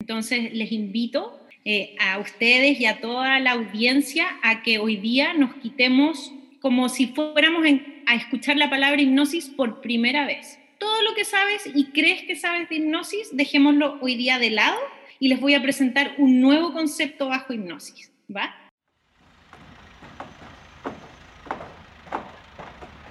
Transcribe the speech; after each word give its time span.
Entonces 0.00 0.52
les 0.52 0.72
invito 0.72 1.40
eh, 1.64 1.96
a 1.98 2.18
ustedes 2.18 2.78
y 2.78 2.86
a 2.86 3.00
toda 3.00 3.40
la 3.40 3.52
audiencia 3.52 4.26
a 4.42 4.62
que 4.62 4.78
hoy 4.78 4.96
día 4.96 5.32
nos 5.32 5.54
quitemos 5.54 6.32
como 6.60 6.88
si 6.88 7.06
fuéramos 7.06 7.64
a 8.06 8.14
escuchar 8.14 8.56
la 8.56 8.68
palabra 8.70 9.00
hipnosis 9.00 9.48
por 9.48 9.80
primera 9.80 10.26
vez. 10.26 10.58
Todo 10.78 11.02
lo 11.02 11.14
que 11.14 11.24
sabes 11.24 11.62
y 11.74 11.86
crees 11.86 12.22
que 12.24 12.36
sabes 12.36 12.68
de 12.68 12.76
hipnosis, 12.76 13.36
dejémoslo 13.36 13.98
hoy 14.00 14.16
día 14.16 14.38
de 14.38 14.50
lado 14.50 14.76
y 15.18 15.28
les 15.28 15.40
voy 15.40 15.54
a 15.54 15.62
presentar 15.62 16.14
un 16.18 16.40
nuevo 16.40 16.72
concepto 16.72 17.28
bajo 17.28 17.52
hipnosis. 17.52 18.12
¿Va? 18.34 18.54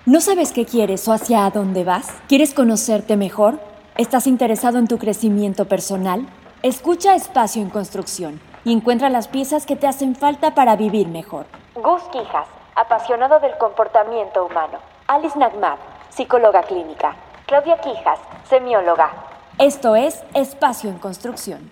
¿No 0.05 0.19
sabes 0.19 0.51
qué 0.51 0.65
quieres 0.65 1.07
o 1.07 1.13
hacia 1.13 1.49
dónde 1.49 1.83
vas? 1.83 2.13
¿Quieres 2.27 2.53
conocerte 2.53 3.17
mejor? 3.17 3.61
¿Estás 3.97 4.27
interesado 4.27 4.77
en 4.77 4.87
tu 4.87 4.97
crecimiento 4.97 5.67
personal? 5.67 6.27
Escucha 6.63 7.13
Espacio 7.13 7.61
en 7.61 7.69
Construcción 7.69 8.39
y 8.63 8.71
encuentra 8.71 9.09
las 9.09 9.27
piezas 9.27 9.65
que 9.65 9.75
te 9.75 9.85
hacen 9.85 10.15
falta 10.15 10.55
para 10.55 10.77
vivir 10.77 11.09
mejor. 11.09 11.45
Gus 11.75 12.01
Quijas, 12.03 12.47
apasionado 12.77 13.41
del 13.41 13.51
comportamiento 13.57 14.45
humano. 14.45 14.79
Alice 15.07 15.37
Nagmar, 15.37 15.77
psicóloga 16.07 16.63
clínica. 16.63 17.17
Claudia 17.47 17.81
Quijas, 17.81 18.17
semióloga. 18.45 19.11
Esto 19.59 19.97
es 19.97 20.23
Espacio 20.33 20.89
en 20.89 20.99
Construcción. 20.99 21.69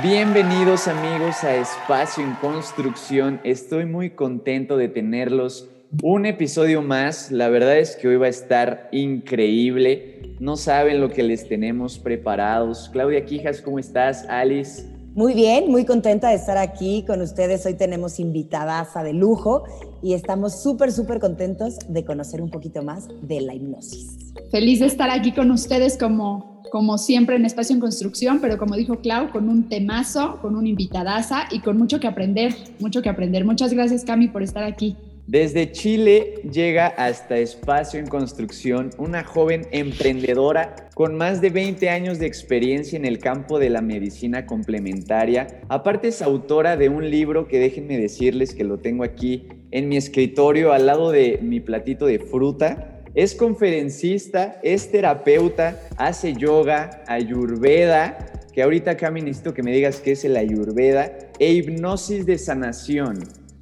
Bienvenidos 0.00 0.86
amigos 0.86 1.42
a 1.42 1.56
Espacio 1.56 2.22
en 2.22 2.34
Construcción. 2.34 3.40
Estoy 3.42 3.86
muy 3.86 4.10
contento 4.10 4.76
de 4.76 4.86
tenerlos. 4.86 5.68
Un 6.02 6.24
episodio 6.24 6.82
más. 6.82 7.32
La 7.32 7.48
verdad 7.48 7.76
es 7.76 7.96
que 7.96 8.06
hoy 8.06 8.16
va 8.16 8.26
a 8.26 8.30
estar 8.30 8.88
increíble. 8.92 10.36
No 10.38 10.56
saben 10.56 11.00
lo 11.00 11.10
que 11.10 11.24
les 11.24 11.48
tenemos 11.48 11.98
preparados. 11.98 12.88
Claudia 12.92 13.24
Quijas, 13.24 13.60
¿cómo 13.60 13.80
estás? 13.80 14.24
Alice. 14.28 14.88
Muy 15.14 15.34
bien, 15.34 15.68
muy 15.68 15.84
contenta 15.84 16.28
de 16.28 16.36
estar 16.36 16.56
aquí 16.58 17.04
con 17.04 17.20
ustedes. 17.20 17.66
Hoy 17.66 17.74
tenemos 17.74 18.20
invitadas 18.20 18.94
de 19.02 19.12
lujo 19.12 19.64
y 20.00 20.14
estamos 20.14 20.62
súper, 20.62 20.92
súper 20.92 21.18
contentos 21.18 21.76
de 21.88 22.04
conocer 22.04 22.40
un 22.40 22.50
poquito 22.50 22.84
más 22.84 23.08
de 23.22 23.40
la 23.40 23.56
hipnosis. 23.56 24.32
Feliz 24.52 24.78
de 24.78 24.86
estar 24.86 25.10
aquí 25.10 25.32
con 25.32 25.50
ustedes 25.50 25.98
como 25.98 26.60
como 26.70 26.98
siempre 26.98 27.34
en 27.34 27.44
Espacio 27.44 27.74
en 27.74 27.80
Construcción, 27.80 28.38
pero 28.40 28.56
como 28.56 28.76
dijo 28.76 29.00
Clau, 29.00 29.32
con 29.32 29.48
un 29.48 29.68
temazo, 29.68 30.38
con 30.40 30.54
una 30.54 30.68
invitadaza 30.68 31.46
y 31.50 31.58
con 31.58 31.76
mucho 31.76 31.98
que 31.98 32.06
aprender, 32.06 32.54
mucho 32.78 33.02
que 33.02 33.08
aprender. 33.08 33.44
Muchas 33.44 33.72
gracias, 33.72 34.04
Cami, 34.04 34.28
por 34.28 34.44
estar 34.44 34.62
aquí. 34.62 34.96
Desde 35.26 35.70
Chile 35.70 36.34
llega 36.50 36.86
hasta 36.88 37.38
Espacio 37.38 38.00
en 38.00 38.06
Construcción 38.06 38.90
una 38.98 39.22
joven 39.22 39.66
emprendedora 39.70 40.74
con 40.94 41.14
más 41.14 41.40
de 41.40 41.50
20 41.50 41.88
años 41.88 42.18
de 42.18 42.26
experiencia 42.26 42.96
en 42.96 43.04
el 43.04 43.18
campo 43.18 43.58
de 43.58 43.70
la 43.70 43.80
medicina 43.80 44.46
complementaria. 44.46 45.46
Aparte 45.68 46.08
es 46.08 46.20
autora 46.22 46.76
de 46.76 46.88
un 46.88 47.10
libro 47.10 47.46
que 47.46 47.58
déjenme 47.58 47.96
decirles 47.98 48.54
que 48.54 48.64
lo 48.64 48.78
tengo 48.78 49.04
aquí 49.04 49.48
en 49.70 49.88
mi 49.88 49.96
escritorio 49.96 50.72
al 50.72 50.86
lado 50.86 51.10
de 51.12 51.38
mi 51.42 51.60
platito 51.60 52.06
de 52.06 52.18
fruta 52.18 52.96
es 53.14 53.34
conferencista, 53.34 54.60
es 54.62 54.92
terapeuta, 54.92 55.80
hace 55.96 56.34
yoga, 56.34 57.02
ayurveda, 57.08 58.18
que 58.52 58.62
ahorita 58.62 58.96
Cami 58.96 59.20
necesito 59.20 59.52
que 59.52 59.64
me 59.64 59.72
digas 59.72 60.00
qué 60.00 60.12
es 60.12 60.24
el 60.24 60.36
ayurveda, 60.36 61.10
e 61.38 61.52
hipnosis 61.52 62.24
de 62.24 62.38
sanación. 62.38 63.18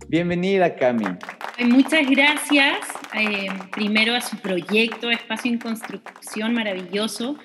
Bienvenida, 0.09 0.77
Cami. 0.77 1.07
Muchas 1.67 2.09
gracias. 2.09 2.79
Eh, 3.15 3.49
primero 3.73 4.15
a 4.15 4.21
su 4.21 4.37
proyecto 4.39 5.11
Espacio 5.11 5.51
en 5.51 5.59
Construcción, 5.59 6.55
maravilloso. 6.55 7.37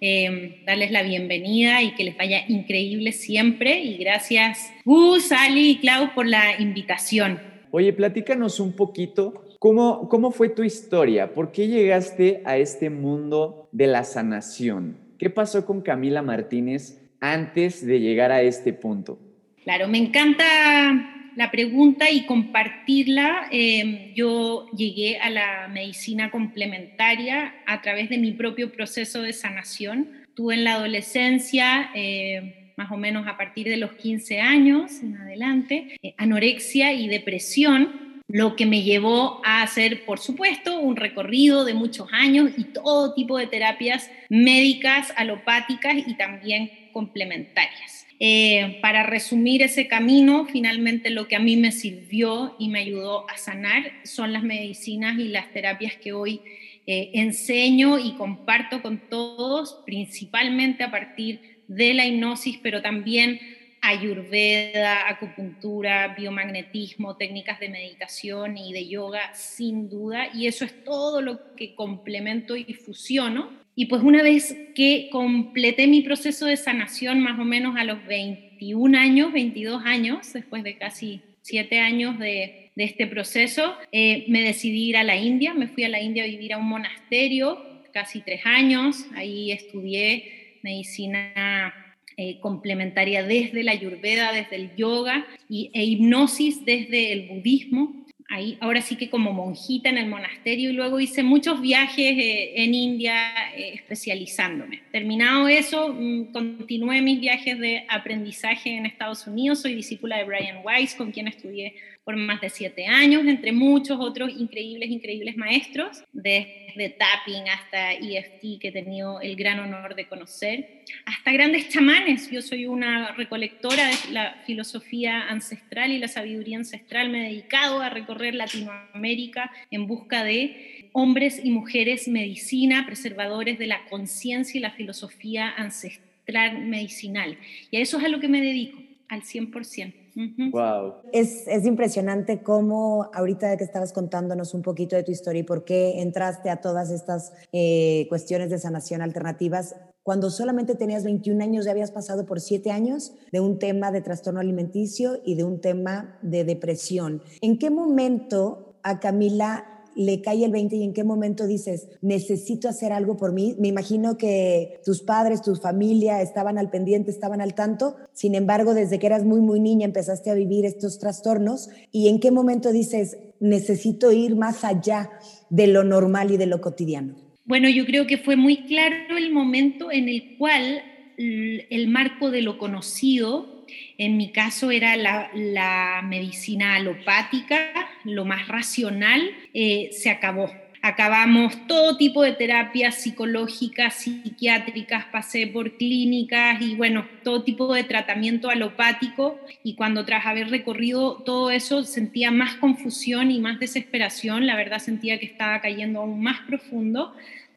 Eh, 0.00 0.62
darles 0.66 0.90
la 0.90 1.02
bienvenida 1.02 1.82
y 1.82 1.94
que 1.94 2.04
les 2.04 2.16
vaya 2.16 2.42
increíble 2.48 3.12
siempre. 3.12 3.80
Y 3.80 3.96
gracias, 3.98 4.72
Gus, 4.84 5.32
Ali 5.32 5.70
y 5.70 5.78
Clau, 5.78 6.14
por 6.14 6.26
la 6.26 6.60
invitación. 6.60 7.40
Oye, 7.70 7.92
platícanos 7.92 8.60
un 8.60 8.76
poquito 8.76 9.42
¿Cómo, 9.62 10.08
¿Cómo 10.08 10.32
fue 10.32 10.48
tu 10.48 10.64
historia? 10.64 11.34
¿Por 11.34 11.52
qué 11.52 11.68
llegaste 11.68 12.42
a 12.44 12.56
este 12.56 12.90
mundo 12.90 13.68
de 13.70 13.86
la 13.86 14.02
sanación? 14.02 14.96
¿Qué 15.20 15.30
pasó 15.30 15.64
con 15.64 15.82
Camila 15.82 16.20
Martínez 16.20 17.00
antes 17.20 17.86
de 17.86 18.00
llegar 18.00 18.32
a 18.32 18.42
este 18.42 18.72
punto? 18.72 19.20
Claro, 19.62 19.86
me 19.86 19.98
encanta 19.98 21.21
la 21.36 21.50
pregunta 21.50 22.10
y 22.10 22.26
compartirla. 22.26 23.48
Em, 23.50 24.14
yo 24.14 24.68
llegué 24.76 25.18
a 25.18 25.30
la 25.30 25.68
medicina 25.68 26.30
complementaria 26.30 27.54
a 27.66 27.82
través 27.82 28.08
de 28.08 28.18
mi 28.18 28.32
propio 28.32 28.72
proceso 28.72 29.22
de 29.22 29.32
sanación. 29.32 30.08
Tuve 30.34 30.54
en 30.54 30.64
la 30.64 30.74
adolescencia, 30.74 31.90
eh, 31.94 32.72
más 32.76 32.90
o 32.90 32.96
menos 32.96 33.26
a 33.26 33.36
partir 33.36 33.68
de 33.68 33.76
los 33.76 33.92
15 33.92 34.40
años 34.40 35.02
en 35.02 35.16
adelante, 35.16 35.96
eh, 36.02 36.14
anorexia 36.16 36.92
y 36.92 37.08
depresión 37.08 38.22
lo 38.28 38.56
que 38.56 38.64
me 38.64 38.82
llevó 38.82 39.42
a 39.44 39.62
hacer, 39.62 40.06
por 40.06 40.18
supuesto, 40.18 40.80
un 40.80 40.96
recorrido 40.96 41.66
de 41.66 41.74
muchos 41.74 42.08
años 42.12 42.50
y 42.56 42.64
todo 42.64 43.12
tipo 43.12 43.36
de 43.36 43.46
terapias 43.46 44.10
médicas, 44.30 45.12
alopáticas 45.16 45.96
y 46.06 46.14
también 46.14 46.70
complementarias. 46.92 48.01
Eh, 48.24 48.78
para 48.80 49.02
resumir 49.02 49.62
ese 49.62 49.88
camino, 49.88 50.46
finalmente 50.46 51.10
lo 51.10 51.26
que 51.26 51.34
a 51.34 51.40
mí 51.40 51.56
me 51.56 51.72
sirvió 51.72 52.54
y 52.56 52.68
me 52.68 52.78
ayudó 52.78 53.28
a 53.28 53.36
sanar 53.36 53.90
son 54.04 54.32
las 54.32 54.44
medicinas 54.44 55.18
y 55.18 55.26
las 55.26 55.52
terapias 55.52 55.96
que 55.96 56.12
hoy 56.12 56.40
eh, 56.86 57.10
enseño 57.14 57.98
y 57.98 58.12
comparto 58.12 58.80
con 58.80 59.08
todos, 59.08 59.82
principalmente 59.84 60.84
a 60.84 60.92
partir 60.92 61.62
de 61.66 61.94
la 61.94 62.06
hipnosis, 62.06 62.60
pero 62.62 62.80
también 62.80 63.40
ayurveda, 63.80 65.08
acupuntura, 65.08 66.14
biomagnetismo, 66.16 67.16
técnicas 67.16 67.58
de 67.58 67.70
meditación 67.70 68.56
y 68.56 68.72
de 68.72 68.86
yoga, 68.86 69.34
sin 69.34 69.88
duda, 69.90 70.28
y 70.32 70.46
eso 70.46 70.64
es 70.64 70.84
todo 70.84 71.22
lo 71.22 71.56
que 71.56 71.74
complemento 71.74 72.54
y 72.54 72.72
fusiono. 72.74 73.61
Y 73.74 73.86
pues 73.86 74.02
una 74.02 74.22
vez 74.22 74.54
que 74.74 75.08
completé 75.10 75.86
mi 75.86 76.02
proceso 76.02 76.46
de 76.46 76.56
sanación 76.56 77.20
más 77.20 77.38
o 77.38 77.44
menos 77.44 77.76
a 77.76 77.84
los 77.84 78.04
21 78.06 78.98
años, 78.98 79.32
22 79.32 79.82
años, 79.84 80.32
después 80.32 80.62
de 80.62 80.76
casi 80.76 81.22
7 81.42 81.78
años 81.78 82.18
de, 82.18 82.58
este 82.76 83.06
proceso, 83.06 83.74
eh, 83.92 84.24
me 84.28 84.42
decidí 84.42 84.88
ir 84.88 84.96
a 84.96 85.04
la 85.04 85.16
India, 85.16 85.52
me 85.52 85.68
fui 85.68 85.84
a 85.84 85.90
la 85.90 86.00
India 86.00 86.24
a 86.24 86.26
vivir 86.26 86.54
a 86.54 86.58
un 86.58 86.68
monasterio, 86.68 87.58
casi 87.92 88.20
3 88.20 88.46
años, 88.46 89.06
ahí 89.14 89.52
estudié 89.52 90.58
medicina 90.62 91.74
eh, 92.16 92.38
complementaria 92.40 93.22
desde 93.22 93.62
la 93.62 93.72
ayurveda, 93.72 94.32
desde 94.32 94.56
el 94.56 94.76
yoga 94.76 95.26
y, 95.48 95.70
e 95.72 95.84
hipnosis 95.84 96.64
desde 96.64 97.12
el 97.12 97.28
budismo. 97.28 98.01
Ahí, 98.34 98.56
ahora 98.60 98.80
sí 98.80 98.96
que 98.96 99.10
como 99.10 99.30
monjita 99.34 99.90
en 99.90 99.98
el 99.98 100.08
monasterio 100.08 100.70
y 100.70 100.72
luego 100.72 100.98
hice 100.98 101.22
muchos 101.22 101.60
viajes 101.60 102.16
eh, 102.16 102.64
en 102.64 102.74
India 102.74 103.14
eh, 103.54 103.74
especializándome. 103.74 104.80
Terminado 104.90 105.48
eso, 105.48 105.92
mm, 105.92 106.32
continué 106.32 107.02
mis 107.02 107.20
viajes 107.20 107.58
de 107.58 107.84
aprendizaje 107.90 108.74
en 108.74 108.86
Estados 108.86 109.26
Unidos. 109.26 109.60
Soy 109.60 109.74
discípula 109.74 110.16
de 110.16 110.24
Brian 110.24 110.64
Weiss, 110.64 110.94
con 110.94 111.12
quien 111.12 111.28
estudié 111.28 111.74
por 112.04 112.16
más 112.16 112.40
de 112.40 112.50
siete 112.50 112.86
años, 112.86 113.24
entre 113.26 113.52
muchos 113.52 113.98
otros 114.00 114.30
increíbles, 114.36 114.90
increíbles 114.90 115.36
maestros, 115.36 116.02
desde 116.12 116.96
tapping 116.98 117.48
hasta 117.48 117.92
EFT, 117.92 118.60
que 118.60 118.68
he 118.68 118.72
tenido 118.72 119.20
el 119.20 119.36
gran 119.36 119.60
honor 119.60 119.94
de 119.94 120.06
conocer, 120.08 120.82
hasta 121.06 121.30
grandes 121.30 121.68
chamanes. 121.68 122.28
Yo 122.30 122.42
soy 122.42 122.66
una 122.66 123.12
recolectora 123.12 123.88
de 123.88 124.12
la 124.12 124.42
filosofía 124.46 125.28
ancestral 125.28 125.92
y 125.92 125.98
la 125.98 126.08
sabiduría 126.08 126.58
ancestral. 126.58 127.08
Me 127.08 127.20
he 127.20 127.30
dedicado 127.30 127.80
a 127.80 127.88
recorrer 127.88 128.34
Latinoamérica 128.34 129.52
en 129.70 129.86
busca 129.86 130.24
de 130.24 130.90
hombres 130.92 131.40
y 131.42 131.50
mujeres 131.50 132.08
medicina, 132.08 132.84
preservadores 132.84 133.58
de 133.58 133.66
la 133.68 133.84
conciencia 133.86 134.58
y 134.58 134.62
la 134.62 134.72
filosofía 134.72 135.50
ancestral 135.56 136.66
medicinal. 136.66 137.38
Y 137.70 137.76
a 137.76 137.80
eso 137.80 137.98
es 137.98 138.04
a 138.04 138.08
lo 138.08 138.18
que 138.18 138.28
me 138.28 138.40
dedico, 138.40 138.82
al 139.08 139.22
100%. 139.22 140.01
Wow. 140.14 140.94
Es, 141.12 141.46
es, 141.46 141.64
impresionante 141.64 142.42
cómo 142.42 143.10
ahorita 143.14 143.56
que 143.56 143.64
estabas 143.64 143.92
contándonos 143.92 144.54
un 144.54 144.62
poquito 144.62 144.96
de 144.96 145.02
tu 145.02 145.10
historia 145.10 145.40
y 145.40 145.44
por 145.44 145.64
qué 145.64 146.00
entraste 146.02 146.50
a 146.50 146.60
todas 146.60 146.90
estas 146.90 147.32
eh, 147.52 148.06
cuestiones 148.08 148.50
de 148.50 148.58
sanación 148.58 149.02
alternativas, 149.02 149.74
cuando 150.02 150.30
solamente 150.30 150.74
tenías 150.74 151.04
21 151.04 151.42
años 151.42 151.64
ya 151.64 151.70
habías 151.70 151.92
pasado 151.92 152.26
por 152.26 152.40
7 152.40 152.70
años 152.70 153.14
de 153.30 153.40
un 153.40 153.58
tema 153.58 153.90
de 153.92 154.00
trastorno 154.00 154.40
alimenticio 154.40 155.20
y 155.24 155.36
de 155.36 155.44
un 155.44 155.60
tema 155.60 156.18
de 156.22 156.44
depresión. 156.44 157.22
¿En 157.40 157.58
qué 157.58 157.70
momento 157.70 158.76
a 158.82 159.00
Camila 159.00 159.71
le 159.96 160.20
cae 160.20 160.44
el 160.44 160.52
20 160.52 160.76
y 160.76 160.84
en 160.84 160.92
qué 160.92 161.04
momento 161.04 161.46
dices, 161.46 161.88
necesito 162.00 162.68
hacer 162.68 162.92
algo 162.92 163.16
por 163.16 163.32
mí? 163.32 163.54
Me 163.58 163.68
imagino 163.68 164.16
que 164.16 164.80
tus 164.84 165.02
padres, 165.02 165.42
tu 165.42 165.54
familia 165.56 166.22
estaban 166.22 166.58
al 166.58 166.70
pendiente, 166.70 167.10
estaban 167.10 167.40
al 167.40 167.54
tanto. 167.54 167.96
Sin 168.12 168.34
embargo, 168.34 168.74
desde 168.74 168.98
que 168.98 169.06
eras 169.06 169.24
muy, 169.24 169.40
muy 169.40 169.60
niña 169.60 169.84
empezaste 169.84 170.30
a 170.30 170.34
vivir 170.34 170.64
estos 170.64 170.98
trastornos. 170.98 171.68
¿Y 171.90 172.08
en 172.08 172.20
qué 172.20 172.30
momento 172.30 172.72
dices, 172.72 173.18
necesito 173.40 174.12
ir 174.12 174.36
más 174.36 174.64
allá 174.64 175.10
de 175.50 175.66
lo 175.66 175.84
normal 175.84 176.30
y 176.30 176.36
de 176.36 176.46
lo 176.46 176.60
cotidiano? 176.60 177.14
Bueno, 177.44 177.68
yo 177.68 177.84
creo 177.84 178.06
que 178.06 178.18
fue 178.18 178.36
muy 178.36 178.64
claro 178.64 179.16
el 179.16 179.32
momento 179.32 179.90
en 179.90 180.08
el 180.08 180.36
cual 180.38 180.82
el 181.18 181.88
marco 181.88 182.30
de 182.30 182.42
lo 182.42 182.58
conocido, 182.58 183.51
en 183.98 184.16
mi 184.16 184.32
caso 184.32 184.70
era 184.70 184.96
la, 184.96 186.02
medicina 186.04 186.76
alopática, 186.76 187.88
lo 188.04 188.24
más 188.24 188.48
racional, 188.48 189.30
eh, 189.54 189.90
se 189.92 190.10
acabó. 190.10 190.50
Acabamos 190.84 191.68
todo 191.68 191.96
tipo 191.96 192.24
de 192.24 192.32
terapias 192.32 192.96
psicológicas, 192.96 193.94
psiquiátricas, 193.94 195.04
pasé 195.12 195.46
por 195.46 195.76
clínicas 195.76 196.60
y 196.60 196.74
bueno, 196.74 197.06
todo 197.22 197.44
tipo 197.44 197.72
de 197.72 197.84
tratamiento 197.84 198.50
alopático. 198.50 199.38
Y 199.62 199.76
cuando 199.76 200.04
tras 200.04 200.26
haber 200.26 200.50
recorrido 200.50 201.22
todo 201.24 201.52
eso 201.52 201.84
sentía 201.84 202.32
más 202.32 202.56
confusión 202.56 203.30
y 203.30 203.38
más 203.38 203.60
desesperación, 203.60 204.44
la 204.44 204.56
verdad 204.56 204.80
sentía 204.80 205.20
que 205.20 205.26
estaba 205.26 205.60
cayendo 205.60 206.00
aún 206.00 206.20
más 206.20 206.40
profundo, 206.48 207.14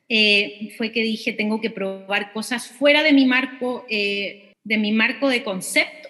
eh, 0.08 0.72
fue 0.78 0.92
que 0.92 1.02
dije 1.02 1.34
tengo 1.34 1.60
que 1.60 1.72
probar 1.72 2.32
cosas 2.32 2.68
fuera 2.68 3.02
de 3.02 3.12
mi 3.12 3.26
marco, 3.26 3.88
eh, 3.90 4.54
de 4.64 4.78
mi 4.78 4.92
marco 4.92 5.30
de 5.30 5.44
conceptos. 5.44 6.05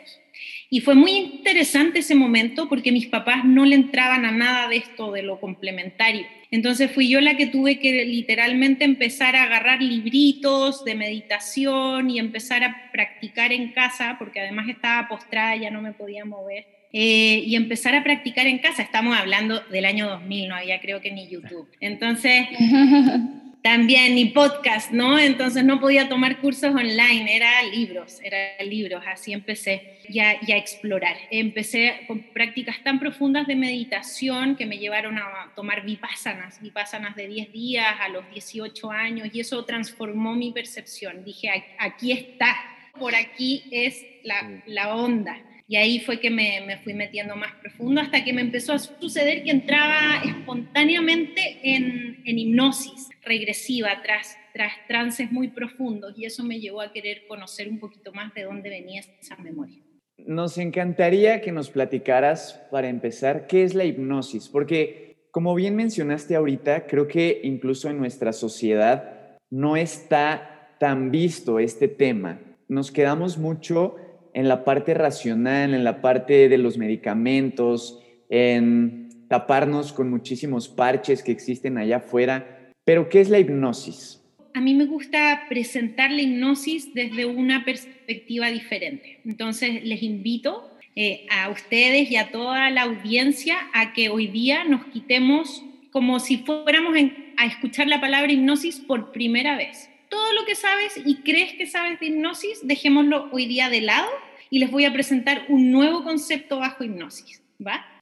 Y 0.70 0.82
fue 0.82 0.96
muy 0.96 1.12
interesante 1.12 2.00
ese 2.00 2.16
momento 2.16 2.68
porque 2.68 2.92
mis 2.92 3.08
papás 3.08 3.46
no 3.46 3.66
le 3.66 3.76
entraban 3.76 4.26
a 4.26 4.32
nada 4.32 4.68
de 4.68 4.78
esto, 4.78 5.12
de 5.12 5.22
lo 5.22 5.40
complementario. 5.40 6.26
Entonces 6.52 6.92
fui 6.92 7.10
yo 7.10 7.22
la 7.22 7.38
que 7.38 7.48
tuve 7.48 7.80
que 7.80 8.06
literalmente 8.06 8.86
empezar 8.86 9.36
a 9.36 9.44
agarrar 9.44 9.82
libritos 9.82 10.84
de 10.86 10.96
meditación 10.96 12.10
y 12.10 12.20
empezar 12.20 12.64
a 12.64 12.92
practicar 12.92 13.52
en 13.52 13.74
casa, 13.74 14.16
porque 14.18 14.40
además 14.40 14.70
estaba 14.70 15.08
postrada, 15.08 15.56
ya 15.56 15.70
no 15.70 15.82
me 15.82 15.94
podía 15.94 16.26
mover. 16.26 16.66
Eh, 16.94 17.44
y 17.46 17.58
empezar 17.58 17.94
a 17.94 18.04
practicar 18.04 18.48
en 18.48 18.60
casa. 18.60 18.82
Estamos 18.82 19.18
hablando 19.18 19.60
del 19.70 19.84
año 19.84 20.08
2000, 20.08 20.48
no 20.48 20.56
había 20.56 20.80
creo 20.80 21.02
que 21.02 21.12
ni 21.12 21.28
YouTube. 21.28 21.68
Entonces, 21.82 22.48
también 23.66 24.14
ni 24.14 24.26
podcast, 24.26 24.92
¿no? 24.92 25.18
Entonces 25.18 25.66
no 25.66 25.80
podía 25.80 26.08
tomar 26.08 26.40
cursos 26.40 26.70
online, 26.70 27.36
era 27.36 27.64
libros, 27.64 28.20
era 28.22 28.64
libros, 28.64 29.04
así 29.08 29.34
empecé 29.34 29.98
ya, 30.08 30.40
ya 30.42 30.54
a 30.54 30.60
explorar. 30.60 31.18
Empecé 31.32 32.02
con 32.06 32.22
prácticas 32.32 32.84
tan 32.84 33.00
profundas 33.00 33.48
de 33.48 33.56
meditación 33.56 34.56
que 34.56 34.68
me 34.68 34.78
llevaron 34.78 35.18
a 35.18 35.52
tomar 35.56 35.84
vipassanas, 35.84 36.62
vipassanas 36.62 37.16
de 37.16 37.28
10 37.28 37.52
días 37.52 37.88
a 38.00 38.10
los 38.10 38.30
18 38.30 38.92
años 38.92 39.30
y 39.34 39.40
eso 39.40 39.66
transformó 39.66 40.36
mi 40.36 40.52
percepción. 40.52 41.26
Dije, 41.26 41.50
aquí 41.80 42.12
está, 42.12 42.56
por 43.00 43.16
aquí 43.16 43.64
es 43.72 44.06
la, 44.22 44.62
la 44.68 44.94
onda. 44.94 45.42
Y 45.68 45.78
ahí 45.78 46.00
fue 46.00 46.20
que 46.20 46.30
me, 46.30 46.62
me, 46.66 46.78
fui 46.78 46.94
metiendo 46.94 47.36
más 47.36 47.54
profundo 47.56 48.00
hasta 48.00 48.24
que 48.24 48.34
me 48.34 48.42
empezó 48.42 48.74
a 48.74 48.80
suceder 48.80 49.44
que 49.44 49.52
entraba 49.52 50.22
espontáneamente 50.24 51.60
en, 51.64 52.22
en 52.24 52.40
hipnosis 52.40 53.10
regresiva, 53.24 53.90
tras, 54.04 54.38
tras 54.54 54.74
trances 54.88 55.32
muy 55.32 55.48
profundos, 55.48 56.14
y 56.18 56.26
eso 56.26 56.44
me 56.44 56.60
llevó 56.60 56.82
a 56.82 56.94
querer 56.94 57.26
conocer 57.28 57.68
un 57.68 57.80
poquito 57.80 58.14
más 58.14 58.34
de 58.36 58.44
dónde 58.44 58.70
venía 58.70 59.02
esa 59.20 59.36
memoria. 59.38 59.82
Nos 60.18 60.58
encantaría 60.58 61.42
que 61.42 61.52
nos 61.52 61.72
platicaras, 61.72 62.54
para 62.70 62.88
empezar, 62.88 63.48
qué 63.48 63.64
es 63.64 63.74
la 63.74 63.86
hipnosis, 63.86 64.48
porque 64.48 65.06
como 65.32 65.54
bien 65.54 65.76
mencionaste 65.76 66.36
ahorita, 66.36 66.88
creo 66.88 67.10
que 67.10 67.42
incluso 67.44 67.90
en 67.90 67.98
nuestra 67.98 68.32
sociedad 68.32 69.38
no 69.52 69.76
está 69.76 70.78
tan 70.80 71.12
visto 71.12 71.60
este 71.60 71.90
tema. 71.90 72.40
Nos 72.70 72.90
quedamos 72.90 73.38
mucho 73.38 73.98
en 74.36 74.50
la 74.50 74.66
parte 74.66 74.94
racional, 74.94 75.74
en 75.74 75.86
la 75.86 76.02
parte 76.02 76.50
de 76.50 76.58
los 76.58 76.78
medicamentos, 76.78 78.04
en 78.30 79.08
taparnos 79.30 79.94
con 79.94 80.10
muchísimos 80.10 80.68
parches 80.68 81.24
que 81.24 81.32
existen 81.32 81.78
allá 81.78 81.98
afuera. 81.98 82.74
Pero, 82.84 83.08
¿qué 83.08 83.22
es 83.22 83.30
la 83.30 83.40
hipnosis? 83.40 84.22
A 84.54 84.60
mí 84.60 84.74
me 84.74 84.86
gusta 84.86 85.46
presentar 85.48 86.12
la 86.12 86.22
hipnosis 86.22 86.94
desde 86.94 87.26
una 87.26 87.64
perspectiva 87.64 88.52
diferente. 88.52 89.22
Entonces, 89.24 89.86
les 89.86 90.04
invito 90.04 90.70
eh, 90.98 91.26
a 91.32 91.50
ustedes 91.50 92.12
y 92.12 92.18
a 92.18 92.30
toda 92.30 92.70
la 92.72 92.84
audiencia 92.84 93.56
a 93.74 93.94
que 93.94 94.10
hoy 94.10 94.28
día 94.28 94.66
nos 94.66 94.84
quitemos 94.88 95.64
como 95.92 96.20
si 96.20 96.40
fuéramos 96.40 96.94
a 97.38 97.46
escuchar 97.46 97.88
la 97.88 98.02
palabra 98.02 98.34
hipnosis 98.34 98.82
por 98.82 99.14
primera 99.14 99.56
vez 99.56 99.90
todo 100.16 100.32
lo 100.32 100.46
que 100.46 100.56
sabes 100.56 100.94
y 101.04 101.16
crees 101.18 101.56
que 101.56 101.68
sabes 101.68 102.00
de 102.00 102.06
hipnosis, 102.06 102.66
dejémoslo 102.66 103.28
hoy 103.34 103.48
día 103.48 103.68
de 103.68 103.82
lado 103.82 104.08
y 104.50 104.60
les 104.60 104.72
voy 104.72 104.86
a 104.86 104.94
presentar 104.94 105.44
un 105.50 105.72
nuevo 105.72 106.06
concepto 106.06 106.60
bajo 106.60 106.86
hipnosis. 106.86 107.42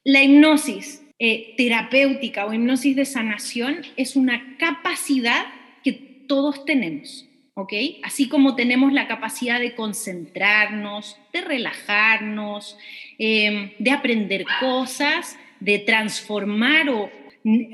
La 0.04 0.22
hipnosis 0.22 1.02
eh, 1.18 1.54
terapéutica 1.56 2.46
o 2.46 2.52
hipnosis 2.52 2.94
de 2.94 3.04
sanación 3.04 3.80
es 3.96 4.14
una 4.14 4.56
capacidad 4.58 5.46
que 5.82 5.92
todos 6.28 6.64
tenemos. 6.64 7.28
¿ok? 7.54 7.72
Así 8.04 8.28
como 8.28 8.54
tenemos 8.54 8.92
la 8.92 9.08
capacidad 9.08 9.58
de 9.58 9.74
concentrarnos, 9.74 11.18
de 11.32 11.40
relajarnos, 11.40 12.78
em, 13.18 13.72
de 13.80 13.90
aprender 13.90 14.44
cosas, 14.60 15.36
de 15.58 15.80
transformar 15.80 16.90
o 16.90 17.10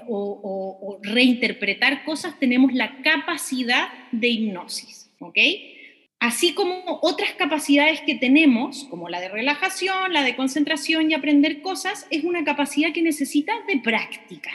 o, 0.08 0.99
reinterpretar 1.02 2.05
cosas, 2.05 2.38
tenemos 2.38 2.72
la 2.72 3.02
capacidad 3.02 3.88
de 4.12 4.28
hipnosis, 4.28 5.11
¿ok? 5.20 5.38
Así 6.19 6.52
como 6.55 6.99
otras 7.02 7.32
capacidades 7.32 8.00
que 8.02 8.14
tenemos, 8.17 8.84
como 8.90 9.08
la 9.08 9.20
de 9.20 9.28
relajación, 9.28 10.12
la 10.12 10.22
de 10.22 10.37
concentración 10.37 11.11
y 11.11 11.14
aprender 11.14 11.62
cosas, 11.62 12.06
es 12.11 12.25
una 12.25 12.44
capacidad 12.44 12.93
que 12.93 13.02
necesita 13.02 13.52
de 13.67 13.78
práctica. 13.78 14.50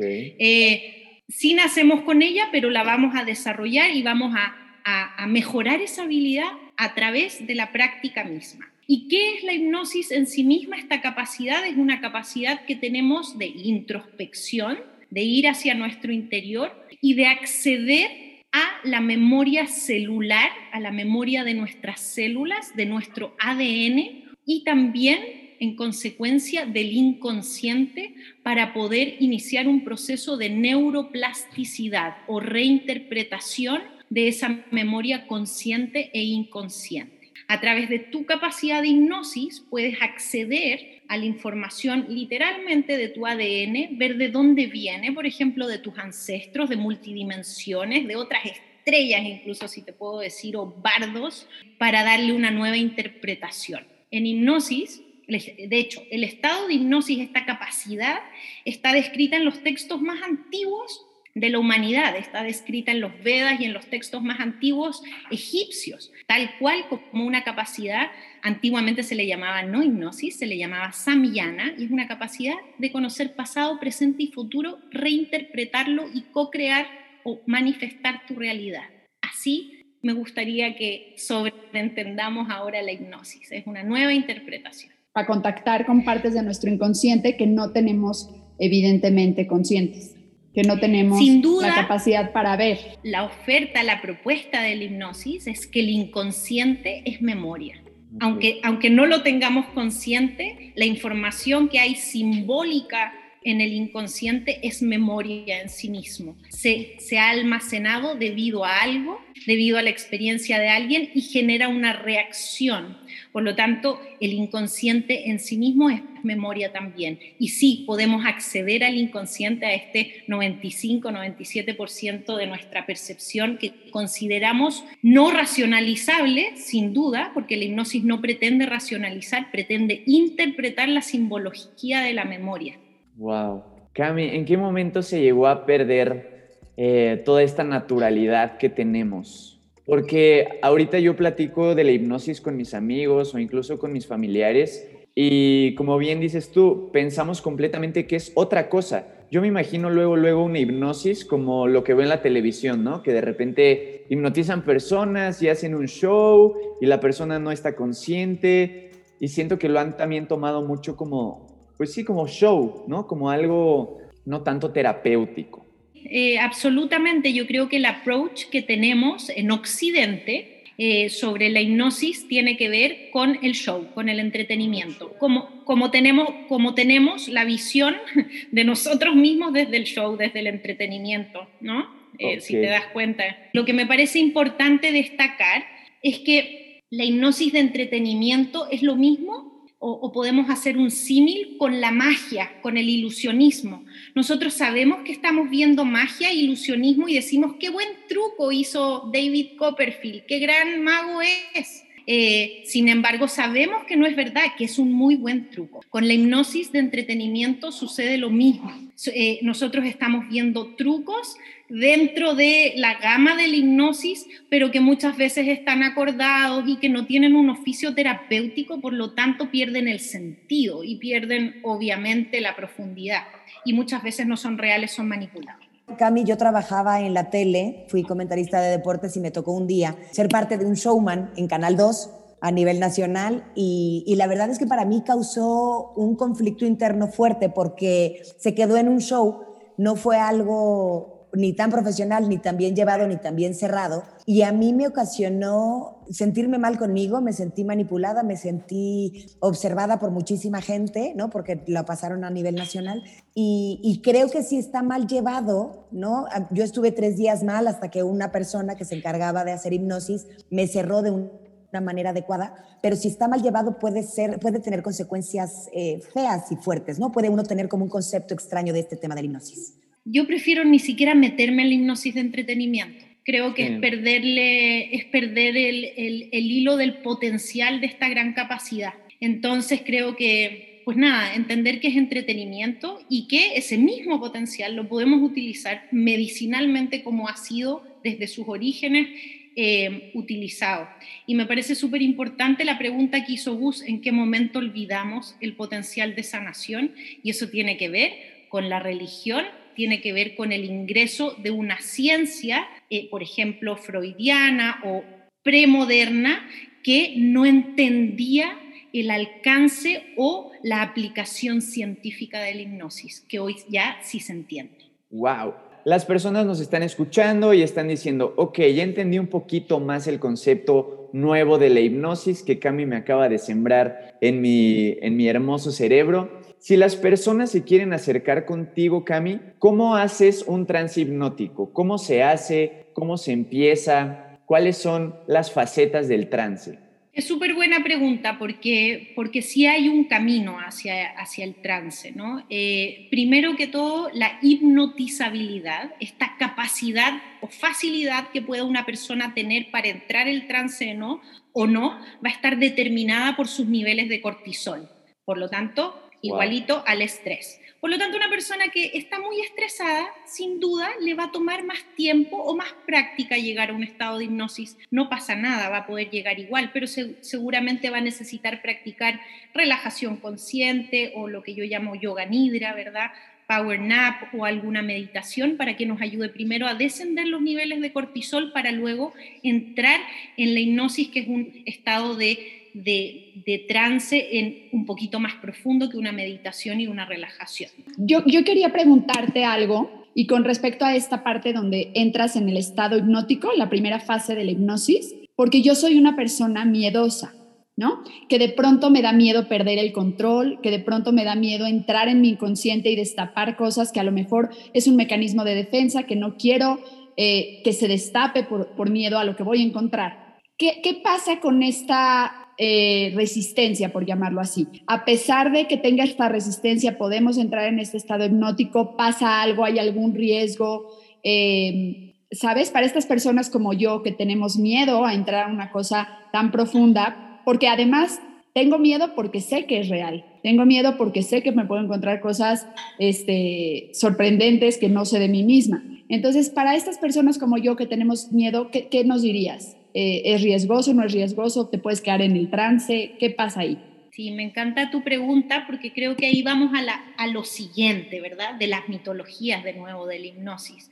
Eh, 0.00 1.22
sí 1.28 1.54
nacemos 1.54 2.02
con 2.02 2.22
ella, 2.22 2.48
pero 2.50 2.70
la 2.70 2.82
vamos 2.82 3.14
a 3.14 3.24
desarrollar 3.24 3.94
y 3.94 4.02
vamos 4.02 4.34
a 4.34 5.26
mejorar 5.28 5.80
esa 5.80 6.02
habilidad 6.02 6.50
a 6.76 6.94
través 6.94 7.46
de 7.46 7.54
la 7.54 7.70
práctica 7.70 8.24
misma. 8.24 8.71
¿Y 8.86 9.08
qué 9.08 9.36
es 9.36 9.44
la 9.44 9.52
hipnosis 9.52 10.10
en 10.10 10.26
sí 10.26 10.44
misma? 10.44 10.76
Esta 10.76 11.00
capacidad 11.00 11.64
es 11.66 11.76
una 11.76 12.00
capacidad 12.00 12.64
que 12.64 12.76
tenemos 12.76 13.38
de 13.38 13.46
introspección, 13.46 14.78
de 15.10 15.22
ir 15.22 15.48
hacia 15.48 15.74
nuestro 15.74 16.12
interior 16.12 16.72
y 17.00 17.14
de 17.14 17.26
acceder 17.26 18.10
a 18.52 18.80
la 18.84 19.00
memoria 19.00 19.66
celular, 19.66 20.50
a 20.72 20.80
la 20.80 20.90
memoria 20.90 21.44
de 21.44 21.54
nuestras 21.54 22.00
células, 22.00 22.76
de 22.76 22.86
nuestro 22.86 23.34
ADN 23.38 24.24
y 24.44 24.64
también 24.64 25.20
en 25.58 25.76
consecuencia 25.76 26.66
del 26.66 26.92
inconsciente 26.92 28.14
para 28.42 28.74
poder 28.74 29.16
iniciar 29.20 29.68
un 29.68 29.84
proceso 29.84 30.36
de 30.36 30.50
neuroplasticidad 30.50 32.16
o 32.26 32.40
reinterpretación 32.40 33.80
de 34.10 34.28
esa 34.28 34.64
memoria 34.72 35.26
consciente 35.28 36.10
e 36.12 36.24
inconsciente. 36.24 37.21
A 37.52 37.60
través 37.60 37.90
de 37.90 37.98
tu 37.98 38.24
capacidad 38.24 38.80
de 38.80 38.88
hipnosis 38.88 39.60
puedes 39.60 40.00
acceder 40.00 41.02
a 41.06 41.18
la 41.18 41.26
información 41.26 42.06
literalmente 42.08 42.96
de 42.96 43.08
tu 43.08 43.26
ADN, 43.26 43.98
ver 43.98 44.16
de 44.16 44.30
dónde 44.30 44.68
viene, 44.68 45.12
por 45.12 45.26
ejemplo, 45.26 45.66
de 45.66 45.76
tus 45.76 45.98
ancestros, 45.98 46.70
de 46.70 46.76
multidimensiones, 46.76 48.08
de 48.08 48.16
otras 48.16 48.46
estrellas, 48.46 49.20
incluso 49.26 49.68
si 49.68 49.82
te 49.82 49.92
puedo 49.92 50.20
decir, 50.20 50.56
o 50.56 50.64
bardos, 50.64 51.46
para 51.76 52.04
darle 52.04 52.32
una 52.32 52.50
nueva 52.50 52.78
interpretación. 52.78 53.86
En 54.10 54.24
hipnosis, 54.24 55.02
de 55.28 55.76
hecho, 55.78 56.02
el 56.10 56.24
estado 56.24 56.68
de 56.68 56.72
hipnosis, 56.72 57.18
esta 57.18 57.44
capacidad, 57.44 58.20
está 58.64 58.94
descrita 58.94 59.36
en 59.36 59.44
los 59.44 59.62
textos 59.62 60.00
más 60.00 60.22
antiguos 60.22 61.04
de 61.34 61.50
la 61.50 61.58
humanidad. 61.58 62.16
Está 62.16 62.42
descrita 62.42 62.92
en 62.92 63.00
los 63.00 63.12
Vedas 63.22 63.60
y 63.60 63.64
en 63.64 63.72
los 63.72 63.86
textos 63.86 64.22
más 64.22 64.40
antiguos 64.40 65.02
egipcios, 65.30 66.12
tal 66.26 66.50
cual 66.58 66.86
como 66.88 67.26
una 67.26 67.44
capacidad, 67.44 68.10
antiguamente 68.42 69.02
se 69.02 69.14
le 69.14 69.26
llamaba 69.26 69.62
no 69.62 69.82
hipnosis, 69.82 70.38
se 70.38 70.46
le 70.46 70.58
llamaba 70.58 70.92
samyana, 70.92 71.74
y 71.78 71.84
es 71.84 71.90
una 71.90 72.08
capacidad 72.08 72.56
de 72.78 72.92
conocer 72.92 73.34
pasado, 73.34 73.78
presente 73.80 74.24
y 74.24 74.32
futuro, 74.32 74.78
reinterpretarlo 74.90 76.06
y 76.12 76.22
co-crear 76.32 76.86
o 77.24 77.40
manifestar 77.46 78.26
tu 78.26 78.34
realidad. 78.34 78.84
Así 79.22 79.96
me 80.02 80.12
gustaría 80.12 80.74
que 80.76 81.14
sobreentendamos 81.16 82.50
ahora 82.50 82.82
la 82.82 82.92
hipnosis, 82.92 83.52
es 83.52 83.66
una 83.66 83.84
nueva 83.84 84.12
interpretación. 84.12 84.92
A 85.14 85.26
contactar 85.26 85.86
con 85.86 86.04
partes 86.04 86.34
de 86.34 86.42
nuestro 86.42 86.70
inconsciente 86.70 87.36
que 87.36 87.46
no 87.46 87.70
tenemos 87.72 88.30
evidentemente 88.58 89.46
conscientes 89.46 90.16
que 90.54 90.62
no 90.62 90.78
tenemos 90.78 91.20
la 91.60 91.74
capacidad 91.74 92.32
para 92.32 92.56
ver. 92.56 92.78
La 93.02 93.24
oferta, 93.24 93.82
la 93.82 94.02
propuesta 94.02 94.62
de 94.62 94.76
la 94.76 94.84
hipnosis 94.84 95.46
es 95.46 95.66
que 95.66 95.80
el 95.80 95.88
inconsciente 95.88 97.02
es 97.04 97.22
memoria. 97.22 97.82
Aunque, 98.20 98.60
aunque 98.62 98.90
no 98.90 99.06
lo 99.06 99.22
tengamos 99.22 99.66
consciente, 99.66 100.72
la 100.74 100.84
información 100.84 101.68
que 101.68 101.78
hay 101.78 101.94
simbólica 101.94 103.14
en 103.44 103.60
el 103.60 103.72
inconsciente 103.72 104.60
es 104.66 104.82
memoria 104.82 105.62
en 105.62 105.68
sí 105.68 105.88
mismo. 105.88 106.36
Se, 106.50 106.96
se 106.98 107.18
ha 107.18 107.30
almacenado 107.30 108.14
debido 108.14 108.64
a 108.64 108.80
algo, 108.80 109.18
debido 109.46 109.78
a 109.78 109.82
la 109.82 109.90
experiencia 109.90 110.58
de 110.58 110.68
alguien 110.68 111.10
y 111.14 111.22
genera 111.22 111.68
una 111.68 111.92
reacción. 111.92 112.98
Por 113.32 113.42
lo 113.42 113.54
tanto, 113.54 113.98
el 114.20 114.34
inconsciente 114.34 115.30
en 115.30 115.38
sí 115.38 115.56
mismo 115.56 115.88
es 115.88 116.02
memoria 116.22 116.70
también. 116.70 117.18
Y 117.38 117.48
sí, 117.48 117.84
podemos 117.86 118.26
acceder 118.26 118.84
al 118.84 118.96
inconsciente 118.96 119.66
a 119.66 119.74
este 119.74 120.24
95-97% 120.28 122.36
de 122.36 122.46
nuestra 122.46 122.86
percepción 122.86 123.58
que 123.58 123.72
consideramos 123.90 124.84
no 125.02 125.30
racionalizable, 125.30 126.56
sin 126.56 126.92
duda, 126.92 127.30
porque 127.32 127.56
la 127.56 127.64
hipnosis 127.64 128.04
no 128.04 128.20
pretende 128.20 128.66
racionalizar, 128.66 129.50
pretende 129.50 130.02
interpretar 130.06 130.88
la 130.88 131.02
simbología 131.02 132.02
de 132.02 132.12
la 132.12 132.24
memoria. 132.24 132.76
Wow. 133.16 133.64
Cami, 133.92 134.24
¿en 134.24 134.44
qué 134.44 134.56
momento 134.56 135.02
se 135.02 135.20
llegó 135.20 135.46
a 135.46 135.66
perder 135.66 136.56
eh, 136.76 137.22
toda 137.24 137.42
esta 137.42 137.64
naturalidad 137.64 138.58
que 138.58 138.68
tenemos? 138.68 139.60
Porque 139.86 140.60
ahorita 140.62 140.98
yo 140.98 141.16
platico 141.16 141.74
de 141.74 141.84
la 141.84 141.90
hipnosis 141.90 142.40
con 142.40 142.56
mis 142.56 142.74
amigos 142.74 143.34
o 143.34 143.38
incluso 143.38 143.78
con 143.78 143.92
mis 143.92 144.06
familiares 144.06 144.88
y 145.14 145.74
como 145.74 145.98
bien 145.98 146.20
dices 146.20 146.50
tú, 146.50 146.90
pensamos 146.92 147.42
completamente 147.42 148.06
que 148.06 148.16
es 148.16 148.32
otra 148.34 148.68
cosa. 148.68 149.06
Yo 149.30 149.40
me 149.40 149.48
imagino 149.48 149.90
luego, 149.90 150.16
luego 150.16 150.44
una 150.44 150.58
hipnosis 150.58 151.24
como 151.24 151.66
lo 151.66 151.84
que 151.84 151.94
veo 151.94 152.02
en 152.02 152.08
la 152.08 152.22
televisión, 152.22 152.82
¿no? 152.84 153.02
Que 153.02 153.12
de 153.12 153.20
repente 153.20 154.06
hipnotizan 154.08 154.64
personas 154.64 155.42
y 155.42 155.48
hacen 155.48 155.74
un 155.74 155.86
show 155.86 156.54
y 156.80 156.86
la 156.86 157.00
persona 157.00 157.38
no 157.38 157.50
está 157.50 157.76
consciente 157.76 158.90
y 159.20 159.28
siento 159.28 159.58
que 159.58 159.68
lo 159.68 159.80
han 159.80 159.96
también 159.96 160.28
tomado 160.28 160.62
mucho 160.62 160.96
como, 160.96 161.46
pues 161.76 161.92
sí, 161.92 162.04
como 162.04 162.26
show, 162.26 162.84
¿no? 162.86 163.06
Como 163.06 163.30
algo 163.30 163.98
no 164.24 164.42
tanto 164.42 164.70
terapéutico. 164.70 165.61
Eh, 166.04 166.38
absolutamente, 166.38 167.32
yo 167.32 167.46
creo 167.46 167.68
que 167.68 167.76
el 167.76 167.84
approach 167.84 168.44
que 168.50 168.62
tenemos 168.62 169.30
en 169.30 169.50
Occidente 169.50 170.62
eh, 170.78 171.10
sobre 171.10 171.50
la 171.50 171.60
hipnosis 171.60 172.26
tiene 172.28 172.56
que 172.56 172.68
ver 172.68 173.10
con 173.10 173.38
el 173.42 173.52
show, 173.52 173.92
con 173.94 174.08
el 174.08 174.18
entretenimiento, 174.18 175.12
como, 175.18 175.64
como, 175.64 175.90
tenemos, 175.90 176.28
como 176.48 176.74
tenemos 176.74 177.28
la 177.28 177.44
visión 177.44 177.96
de 178.50 178.64
nosotros 178.64 179.14
mismos 179.14 179.52
desde 179.52 179.76
el 179.76 179.84
show, 179.84 180.16
desde 180.16 180.40
el 180.40 180.46
entretenimiento, 180.46 181.46
¿no? 181.60 182.00
Eh, 182.18 182.40
si 182.40 182.54
te 182.54 182.66
das 182.66 182.86
cuenta. 182.92 183.24
Lo 183.52 183.64
que 183.64 183.72
me 183.72 183.86
parece 183.86 184.18
importante 184.18 184.92
destacar 184.92 185.64
es 186.02 186.18
que 186.20 186.82
la 186.90 187.04
hipnosis 187.04 187.52
de 187.52 187.60
entretenimiento 187.60 188.68
es 188.70 188.82
lo 188.82 188.96
mismo 188.96 189.51
o, 189.84 190.12
podemos 190.12 190.48
hacer 190.48 190.78
un 190.78 190.92
símil 190.92 191.56
con 191.58 191.80
la 191.80 191.90
magia, 191.90 192.52
con 192.62 192.76
el 192.76 192.88
ilusionismo. 192.88 193.84
Nosotros 194.14 194.54
sabemos 194.54 195.00
que 195.04 195.10
estamos 195.10 195.50
viendo 195.50 195.84
magia, 195.84 196.32
ilusionismo 196.32 197.08
y 197.08 197.14
decimos, 197.14 197.56
qué 197.58 197.68
buen 197.68 197.88
truco 198.08 198.52
hizo 198.52 199.10
David 199.12 199.56
Copperfield, 199.58 200.24
qué 200.26 200.38
gran 200.38 200.84
mago 200.84 201.20
es. 201.54 201.82
Eh, 202.06 202.62
sin 202.66 202.88
embargo, 202.88 203.28
sabemos 203.28 203.84
que 203.84 203.96
no 203.96 204.06
es 204.06 204.16
verdad, 204.16 204.42
que 204.56 204.64
es 204.64 204.78
un 204.78 204.92
muy 204.92 205.16
buen 205.16 205.50
truco. 205.50 205.84
Con 205.88 206.06
la 206.08 206.14
hipnosis 206.14 206.72
de 206.72 206.80
entretenimiento 206.80 207.72
sucede 207.72 208.18
lo 208.18 208.30
mismo. 208.30 208.72
Eh, 209.06 209.40
nosotros 209.42 209.84
estamos 209.84 210.28
viendo 210.28 210.74
trucos 210.76 211.36
dentro 211.68 212.34
de 212.34 212.74
la 212.76 212.94
gama 212.94 213.34
de 213.34 213.48
la 213.48 213.56
hipnosis, 213.56 214.26
pero 214.48 214.70
que 214.70 214.80
muchas 214.80 215.16
veces 215.16 215.48
están 215.48 215.82
acordados 215.82 216.64
y 216.66 216.76
que 216.76 216.88
no 216.88 217.06
tienen 217.06 217.34
un 217.34 217.50
oficio 217.50 217.94
terapéutico, 217.94 218.80
por 218.80 218.92
lo 218.92 219.12
tanto 219.12 219.50
pierden 219.50 219.88
el 219.88 220.00
sentido 220.00 220.84
y 220.84 220.96
pierden 220.96 221.60
obviamente 221.62 222.40
la 222.40 222.54
profundidad. 222.54 223.24
Y 223.64 223.72
muchas 223.72 224.02
veces 224.02 224.26
no 224.26 224.36
son 224.36 224.58
reales, 224.58 224.92
son 224.92 225.08
manipulados. 225.08 225.61
Cami, 225.98 226.24
yo 226.24 226.36
trabajaba 226.36 227.00
en 227.00 227.14
la 227.14 227.30
tele, 227.30 227.86
fui 227.88 228.02
comentarista 228.02 228.60
de 228.60 228.70
deportes 228.70 229.16
y 229.16 229.20
me 229.20 229.30
tocó 229.30 229.52
un 229.52 229.66
día 229.66 229.96
ser 230.12 230.28
parte 230.28 230.56
de 230.56 230.64
un 230.64 230.74
showman 230.74 231.32
en 231.36 231.48
Canal 231.48 231.76
2 231.76 232.10
a 232.40 232.50
nivel 232.50 232.80
nacional 232.80 233.44
y, 233.54 234.04
y, 234.06 234.16
la 234.16 234.26
verdad 234.26 234.50
es 234.50 234.58
que 234.58 234.66
para 234.66 234.84
mí 234.84 235.02
causó 235.02 235.92
un 235.94 236.16
conflicto 236.16 236.64
interno 236.64 237.08
fuerte 237.08 237.48
porque 237.48 238.22
se 238.38 238.54
quedó 238.54 238.76
en 238.76 238.88
un 238.88 238.98
show, 238.98 239.42
no 239.76 239.96
fue 239.96 240.18
algo 240.18 241.11
ni 241.34 241.54
tan 241.54 241.70
profesional, 241.70 242.28
ni 242.28 242.38
tan 242.38 242.56
bien 242.56 242.76
llevado, 242.76 243.06
ni 243.06 243.16
tan 243.16 243.36
bien 243.36 243.54
cerrado. 243.54 244.04
Y 244.26 244.42
a 244.42 244.52
mí 244.52 244.72
me 244.72 244.86
ocasionó 244.86 246.04
sentirme 246.10 246.58
mal 246.58 246.78
conmigo, 246.78 247.20
me 247.20 247.32
sentí 247.32 247.64
manipulada, 247.64 248.22
me 248.22 248.36
sentí 248.36 249.26
observada 249.40 249.98
por 249.98 250.10
muchísima 250.10 250.60
gente, 250.60 251.14
¿no? 251.16 251.30
Porque 251.30 251.62
lo 251.66 251.84
pasaron 251.84 252.24
a 252.24 252.30
nivel 252.30 252.54
nacional. 252.54 253.02
Y, 253.34 254.00
creo 254.04 254.28
que 254.28 254.42
si 254.42 254.58
está 254.58 254.82
mal 254.82 255.06
llevado, 255.06 255.88
¿no? 255.90 256.26
Yo 256.50 256.64
estuve 256.64 256.92
tres 256.92 257.16
días 257.16 257.42
mal 257.42 257.66
hasta 257.66 257.90
que 257.90 258.02
una 258.02 258.30
persona 258.30 258.74
que 258.74 258.84
se 258.84 258.94
encargaba 258.94 259.44
de 259.44 259.52
hacer 259.52 259.72
hipnosis 259.72 260.26
me 260.50 260.66
cerró 260.66 261.02
de 261.02 261.10
una 261.12 261.80
manera 261.80 262.10
adecuada, 262.10 262.54
pero 262.82 262.96
si 262.96 263.08
está 263.08 263.28
mal 263.28 263.42
llevado 263.42 263.78
puede 263.78 264.02
ser, 264.02 264.38
puede 264.38 264.58
tener 264.58 264.82
consecuencias 264.82 265.68
eh, 265.72 266.02
feas 266.12 266.52
y 266.52 266.56
fuertes, 266.56 266.98
¿no? 266.98 267.10
Puede 267.12 267.30
uno 267.30 267.44
tener 267.44 267.68
como 267.68 267.84
un 267.84 267.90
concepto 267.90 268.34
extraño 268.34 268.72
de 268.72 268.80
este 268.80 268.96
tema 268.96 269.14
de 269.14 269.22
la 269.22 269.26
hipnosis 269.26 269.74
yo 270.04 270.26
prefiero 270.26 270.64
ni 270.64 270.78
siquiera 270.78 271.14
meterme 271.14 271.62
en 271.62 271.68
la 271.68 271.74
hipnosis 271.74 272.14
de 272.14 272.20
entretenimiento. 272.20 273.04
Creo 273.24 273.54
que 273.54 273.64
es 273.64 273.78
perderle, 273.78 274.94
es 274.96 275.04
perder 275.04 275.56
el, 275.56 275.84
el, 275.96 276.28
el, 276.32 276.50
hilo 276.50 276.76
del 276.76 276.94
potencial 276.94 277.80
de 277.80 277.86
esta 277.86 278.08
gran 278.08 278.32
capacidad. 278.32 278.94
Entonces 279.20 279.82
creo 279.86 280.16
que, 280.16 280.82
pues 280.84 280.96
nada, 280.96 281.34
entender 281.36 281.78
que 281.78 281.86
es 281.86 281.96
entretenimiento 281.96 283.00
y 283.08 283.28
que 283.28 283.54
ese 283.54 283.78
mismo 283.78 284.18
potencial 284.18 284.74
lo 284.74 284.88
podemos 284.88 285.22
utilizar 285.22 285.86
medicinalmente 285.92 287.04
como 287.04 287.28
ha 287.28 287.36
sido 287.36 287.84
desde 288.02 288.26
sus 288.26 288.48
orígenes 288.48 289.06
eh, 289.54 290.10
utilizado. 290.14 290.88
Y 291.26 291.36
me 291.36 291.46
parece 291.46 291.76
súper 291.76 292.02
importante 292.02 292.64
la 292.64 292.78
pregunta 292.78 293.24
que 293.24 293.34
hizo 293.34 293.54
Gus, 293.54 293.82
¿en 293.82 294.00
qué 294.00 294.10
momento 294.10 294.58
olvidamos 294.58 295.36
el 295.40 295.54
potencial 295.54 296.16
de 296.16 296.24
sanación? 296.24 296.92
Y 297.22 297.30
eso 297.30 297.48
tiene 297.50 297.76
que 297.76 297.88
ver 297.88 298.12
con 298.48 298.68
la 298.68 298.80
religión 298.80 299.44
tiene 299.74 300.00
que 300.00 300.12
ver 300.12 300.34
con 300.34 300.52
el 300.52 300.64
ingreso 300.64 301.34
de 301.38 301.50
una 301.50 301.80
ciencia, 301.80 302.66
eh, 302.90 303.08
por 303.10 303.22
ejemplo, 303.22 303.76
freudiana 303.76 304.80
o 304.84 305.02
premoderna, 305.42 306.48
que 306.82 307.14
no 307.16 307.46
entendía 307.46 308.58
el 308.92 309.10
alcance 309.10 310.02
o 310.16 310.52
la 310.62 310.82
aplicación 310.82 311.62
científica 311.62 312.40
de 312.40 312.54
la 312.54 312.62
hipnosis, 312.62 313.24
que 313.28 313.38
hoy 313.38 313.56
ya 313.68 313.96
sí 314.02 314.20
se 314.20 314.32
entiende. 314.32 314.76
¡Wow! 315.10 315.54
Las 315.84 316.04
personas 316.04 316.46
nos 316.46 316.60
están 316.60 316.84
escuchando 316.84 317.54
y 317.54 317.62
están 317.62 317.88
diciendo, 317.88 318.34
ok, 318.36 318.58
ya 318.74 318.84
entendí 318.84 319.18
un 319.18 319.26
poquito 319.26 319.80
más 319.80 320.06
el 320.06 320.20
concepto 320.20 321.10
nuevo 321.12 321.58
de 321.58 321.70
la 321.70 321.80
hipnosis 321.80 322.42
que 322.42 322.60
Cami 322.60 322.86
me 322.86 322.96
acaba 322.96 323.28
de 323.28 323.38
sembrar 323.38 324.16
en 324.20 324.40
mi, 324.40 324.96
en 325.00 325.16
mi 325.16 325.26
hermoso 325.26 325.72
cerebro. 325.72 326.41
Si 326.62 326.76
las 326.76 326.94
personas 326.94 327.50
se 327.50 327.64
quieren 327.64 327.92
acercar 327.92 328.46
contigo, 328.46 329.04
Cami, 329.04 329.40
¿cómo 329.58 329.96
haces 329.96 330.44
un 330.46 330.64
trance 330.64 331.00
hipnótico? 331.00 331.72
¿Cómo 331.72 331.98
se 331.98 332.22
hace? 332.22 332.86
¿Cómo 332.92 333.16
se 333.16 333.32
empieza? 333.32 334.38
¿Cuáles 334.46 334.76
son 334.76 335.16
las 335.26 335.50
facetas 335.50 336.06
del 336.06 336.28
trance? 336.28 336.78
Es 337.12 337.26
súper 337.26 337.54
buena 337.54 337.82
pregunta 337.82 338.38
porque, 338.38 339.12
porque 339.16 339.42
sí 339.42 339.66
hay 339.66 339.88
un 339.88 340.04
camino 340.04 340.58
hacia, 340.60 341.10
hacia 341.18 341.44
el 341.44 341.56
trance, 341.56 342.12
¿no? 342.12 342.46
Eh, 342.48 343.08
primero 343.10 343.56
que 343.56 343.66
todo, 343.66 344.08
la 344.14 344.38
hipnotizabilidad, 344.40 345.96
esta 345.98 346.36
capacidad 346.38 347.20
o 347.40 347.48
facilidad 347.48 348.28
que 348.28 348.40
pueda 348.40 348.62
una 348.62 348.86
persona 348.86 349.34
tener 349.34 349.72
para 349.72 349.88
entrar 349.88 350.28
en 350.28 350.34
el 350.36 350.46
trance 350.46 350.94
¿no? 350.94 351.22
o 351.52 351.66
no, 351.66 351.98
va 352.24 352.30
a 352.30 352.32
estar 352.32 352.56
determinada 352.56 353.34
por 353.34 353.48
sus 353.48 353.66
niveles 353.66 354.08
de 354.08 354.20
cortisol. 354.20 354.88
Por 355.24 355.38
lo 355.38 355.48
tanto, 355.48 356.01
igualito 356.22 356.82
al 356.86 357.02
estrés. 357.02 357.60
Por 357.82 357.90
lo 357.90 357.98
tanto, 357.98 358.16
una 358.16 358.30
persona 358.30 358.68
que 358.68 358.92
está 358.94 359.18
muy 359.18 359.40
estresada, 359.40 360.06
sin 360.24 360.60
duda, 360.60 360.88
le 361.00 361.14
va 361.14 361.24
a 361.24 361.32
tomar 361.32 361.64
más 361.64 361.80
tiempo 361.96 362.36
o 362.36 362.54
más 362.54 362.72
práctica 362.86 363.36
llegar 363.36 363.70
a 363.70 363.72
un 363.72 363.82
estado 363.82 364.18
de 364.18 364.26
hipnosis. 364.26 364.78
No 364.92 365.08
pasa 365.08 365.34
nada, 365.34 365.68
va 365.68 365.78
a 365.78 365.86
poder 365.88 366.08
llegar 366.08 366.38
igual, 366.38 366.70
pero 366.72 366.86
seguramente 366.86 367.90
va 367.90 367.98
a 367.98 368.00
necesitar 368.00 368.62
practicar 368.62 369.20
relajación 369.52 370.16
consciente 370.16 371.10
o 371.16 371.26
lo 371.26 371.42
que 371.42 371.54
yo 371.54 371.64
llamo 371.64 371.96
yoga 371.96 372.24
nidra, 372.24 372.72
¿verdad? 372.72 373.10
Power 373.48 373.80
nap 373.80 374.32
o 374.32 374.44
alguna 374.44 374.80
meditación 374.80 375.56
para 375.56 375.76
que 375.76 375.84
nos 375.84 376.00
ayude 376.00 376.28
primero 376.28 376.68
a 376.68 376.74
descender 376.74 377.26
los 377.26 377.42
niveles 377.42 377.80
de 377.80 377.92
cortisol 377.92 378.52
para 378.52 378.70
luego 378.70 379.12
entrar 379.42 380.00
en 380.36 380.54
la 380.54 380.60
hipnosis, 380.60 381.08
que 381.08 381.18
es 381.18 381.26
un 381.26 381.64
estado 381.66 382.14
de 382.14 382.61
de, 382.74 383.64
trance 383.68 384.38
en 384.38 384.68
un 384.72 384.86
poquito 384.86 385.20
más 385.20 385.34
profundo 385.34 385.88
que 385.88 385.96
una 385.96 386.12
meditación 386.12 386.80
y 386.80 386.86
una 386.86 387.04
relajación. 387.04 387.70
Yo, 387.96 388.24
yo 388.26 388.44
quería 388.44 388.72
preguntarte 388.72 389.44
algo 389.44 390.06
y 390.14 390.26
con 390.26 390.44
respecto 390.44 390.84
a 390.84 390.94
esta 390.94 391.24
parte 391.24 391.52
donde 391.52 391.90
entras 391.94 392.36
en 392.36 392.48
el 392.48 392.56
estado 392.56 392.98
hipnótico, 392.98 393.50
la 393.56 393.70
primera 393.70 394.00
fase 394.00 394.34
de 394.34 394.44
la 394.44 394.52
hipnosis, 394.52 395.14
porque 395.36 395.62
yo 395.62 395.74
soy 395.74 395.98
una 395.98 396.16
persona 396.16 396.64
miedosa. 396.64 397.34
¿no? 397.74 398.02
Que 398.28 398.38
de 398.38 398.50
pronto 398.50 398.90
me 398.90 399.00
da 399.00 399.12
miedo 399.12 399.48
perder 399.48 399.78
el 399.78 399.92
control, 399.92 400.60
que 400.62 400.70
de 400.70 400.78
pronto 400.78 401.10
me 401.10 401.24
da 401.24 401.34
miedo 401.34 401.66
entrar 401.66 402.08
en 402.08 402.20
mi 402.20 402.28
inconsciente 402.28 402.90
y 402.90 402.96
destapar 402.96 403.56
cosas 403.56 403.92
que 403.92 403.98
a 403.98 404.04
lo 404.04 404.12
mejor 404.12 404.50
es 404.74 404.86
un 404.86 404.94
mecanismo 404.94 405.42
de 405.42 405.54
defensa 405.54 406.02
que 406.02 406.14
no 406.14 406.36
quiero 406.36 406.80
eh, 407.16 407.60
que 407.64 407.72
se 407.72 407.88
destape 407.88 408.44
por, 408.44 408.68
por, 408.68 408.90
miedo 408.90 409.18
a 409.18 409.24
lo 409.24 409.36
que 409.36 409.42
voy 409.42 409.60
a 409.60 409.66
encontrar. 409.66 410.38
¿Qué, 410.56 410.80
¿Qué, 410.82 410.94
pasa 410.94 411.40
con 411.40 411.62
esta 411.62 412.41
eh, 412.58 413.12
resistencia, 413.14 413.92
por 413.92 414.06
llamarlo 414.06 414.40
así. 414.40 414.66
A 414.86 415.04
pesar 415.04 415.52
de 415.52 415.66
que 415.66 415.76
tenga 415.76 416.04
esta 416.04 416.28
resistencia, 416.28 416.98
podemos 416.98 417.38
entrar 417.38 417.68
en 417.68 417.78
este 417.78 417.96
estado 417.96 418.24
hipnótico, 418.24 418.96
pasa 418.96 419.42
algo, 419.42 419.64
hay 419.64 419.78
algún 419.78 420.14
riesgo. 420.14 420.86
Eh, 421.22 422.14
¿Sabes? 422.30 422.70
Para 422.70 422.86
estas 422.86 423.06
personas 423.06 423.50
como 423.50 423.74
yo 423.74 424.02
que 424.02 424.12
tenemos 424.12 424.56
miedo 424.56 425.04
a 425.04 425.14
entrar 425.14 425.48
a 425.48 425.52
una 425.52 425.70
cosa 425.70 426.08
tan 426.32 426.50
profunda, 426.50 427.40
porque 427.44 427.68
además 427.68 428.20
tengo 428.54 428.78
miedo 428.78 429.14
porque 429.14 429.40
sé 429.40 429.66
que 429.66 429.80
es 429.80 429.88
real. 429.88 430.24
Tengo 430.42 430.66
miedo 430.66 430.96
porque 430.98 431.22
sé 431.22 431.42
que 431.42 431.52
me 431.52 431.64
puedo 431.64 431.82
encontrar 431.82 432.20
cosas 432.20 432.66
este, 432.98 433.90
sorprendentes 433.94 434.78
que 434.78 434.88
no 434.88 435.04
sé 435.04 435.18
de 435.18 435.28
mí 435.28 435.42
misma. 435.42 435.82
Entonces, 436.08 436.50
para 436.50 436.74
estas 436.74 436.98
personas 436.98 437.38
como 437.38 437.56
yo 437.56 437.76
que 437.76 437.86
tenemos 437.86 438.32
miedo, 438.32 438.70
¿qué, 438.70 439.04
nos 439.04 439.22
dirías? 439.22 439.76
Eh, 439.94 440.22
¿Es 440.24 440.42
riesgoso, 440.42 440.94
no 440.94 441.04
es 441.04 441.12
riesgoso? 441.12 441.68
¿Te 441.68 441.78
puedes 441.78 442.00
quedar 442.00 442.22
en 442.22 442.36
el 442.36 442.50
trance? 442.50 443.12
¿Qué 443.18 443.30
pasa 443.30 443.60
ahí? 443.60 443.78
Sí, 444.10 444.30
me 444.30 444.42
encanta 444.42 444.90
tu 444.90 445.02
pregunta 445.02 445.64
porque 445.66 445.92
creo 445.92 446.16
que 446.16 446.26
ahí 446.26 446.42
vamos 446.42 446.72
a, 446.74 446.82
la, 446.82 447.02
a 447.16 447.26
lo 447.26 447.44
siguiente, 447.44 448.20
¿verdad? 448.20 448.54
De 448.56 448.66
las 448.66 448.88
mitologías 448.88 449.64
de 449.64 449.72
nuevo, 449.72 450.06
de 450.06 450.18
la 450.18 450.26
hipnosis. 450.26 450.90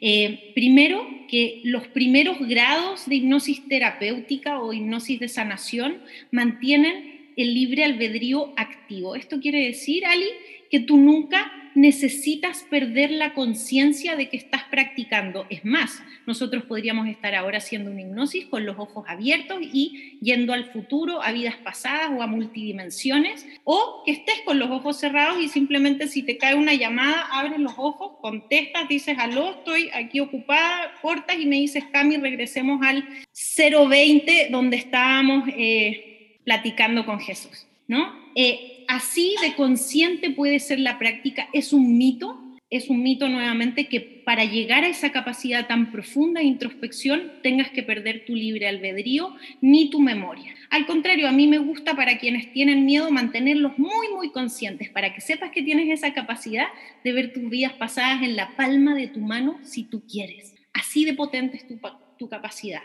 Eh, 0.00 0.52
primero, 0.54 1.06
que 1.28 1.60
los 1.64 1.86
primeros 1.88 2.38
grados 2.40 3.06
de 3.06 3.16
hipnosis 3.16 3.66
terapéutica 3.68 4.60
o 4.60 4.72
hipnosis 4.72 5.20
de 5.20 5.28
sanación 5.28 5.98
mantienen 6.30 7.32
el 7.36 7.54
libre 7.54 7.84
albedrío 7.84 8.52
activo. 8.56 9.16
Esto 9.16 9.40
quiere 9.40 9.66
decir, 9.66 10.04
Ali, 10.06 10.26
que 10.70 10.80
tú 10.80 10.96
nunca 10.96 11.52
necesitas 11.76 12.64
perder 12.70 13.10
la 13.10 13.34
conciencia 13.34 14.16
de 14.16 14.30
que 14.30 14.38
estás 14.38 14.64
practicando. 14.64 15.46
Es 15.50 15.64
más, 15.64 16.02
nosotros 16.26 16.64
podríamos 16.64 17.06
estar 17.06 17.34
ahora 17.34 17.58
haciendo 17.58 17.90
una 17.90 18.00
hipnosis 18.00 18.46
con 18.46 18.64
los 18.64 18.78
ojos 18.78 19.04
abiertos 19.06 19.58
y 19.60 20.18
yendo 20.22 20.54
al 20.54 20.64
futuro, 20.72 21.22
a 21.22 21.32
vidas 21.32 21.56
pasadas 21.56 22.10
o 22.16 22.22
a 22.22 22.26
multidimensiones, 22.26 23.46
o 23.64 24.02
que 24.06 24.12
estés 24.12 24.40
con 24.46 24.58
los 24.58 24.70
ojos 24.70 24.98
cerrados 24.98 25.38
y 25.40 25.48
simplemente 25.48 26.08
si 26.08 26.22
te 26.22 26.38
cae 26.38 26.54
una 26.54 26.72
llamada, 26.72 27.28
abres 27.30 27.58
los 27.58 27.74
ojos, 27.76 28.12
contestas, 28.22 28.88
dices, 28.88 29.18
aló, 29.18 29.50
estoy 29.50 29.90
aquí 29.92 30.20
ocupada, 30.20 30.94
cortas 31.02 31.36
y 31.38 31.44
me 31.44 31.56
dices, 31.56 31.84
Cami, 31.92 32.16
regresemos 32.16 32.80
al 32.82 33.06
020 33.34 34.48
donde 34.50 34.78
estábamos 34.78 35.46
eh, 35.48 36.38
platicando 36.44 37.04
con 37.04 37.20
Jesús, 37.20 37.66
¿no? 37.86 38.14
Eh, 38.34 38.75
así 38.88 39.34
de 39.42 39.54
consciente 39.54 40.30
puede 40.30 40.60
ser 40.60 40.80
la 40.80 40.98
práctica, 40.98 41.48
es 41.52 41.72
un 41.72 41.96
mito, 41.96 42.42
es 42.68 42.90
un 42.90 43.02
mito 43.02 43.28
nuevamente 43.28 43.86
que 43.86 44.00
para 44.00 44.44
llegar 44.44 44.82
a 44.82 44.88
esa 44.88 45.12
capacidad 45.12 45.68
tan 45.68 45.92
profunda 45.92 46.40
de 46.40 46.46
introspección 46.46 47.32
tengas 47.42 47.70
que 47.70 47.84
perder 47.84 48.24
tu 48.26 48.34
libre 48.34 48.66
albedrío 48.66 49.36
ni 49.60 49.88
tu 49.88 50.00
memoria. 50.00 50.52
Al 50.70 50.84
contrario, 50.84 51.28
a 51.28 51.32
mí 51.32 51.46
me 51.46 51.58
gusta 51.58 51.94
para 51.94 52.18
quienes 52.18 52.52
tienen 52.52 52.84
miedo 52.84 53.10
mantenerlos 53.12 53.78
muy, 53.78 54.08
muy 54.12 54.32
conscientes, 54.32 54.90
para 54.90 55.14
que 55.14 55.20
sepas 55.20 55.52
que 55.52 55.62
tienes 55.62 55.88
esa 55.90 56.12
capacidad 56.12 56.66
de 57.04 57.12
ver 57.12 57.32
tus 57.32 57.48
vidas 57.48 57.74
pasadas 57.74 58.22
en 58.22 58.34
la 58.34 58.56
palma 58.56 58.96
de 58.96 59.06
tu 59.06 59.20
mano 59.20 59.60
si 59.62 59.84
tú 59.84 60.02
quieres. 60.04 60.54
Así 60.72 61.04
de 61.04 61.14
potente 61.14 61.56
es 61.58 61.68
tu, 61.68 61.78
tu 62.18 62.28
capacidad. 62.28 62.82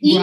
Y 0.00 0.18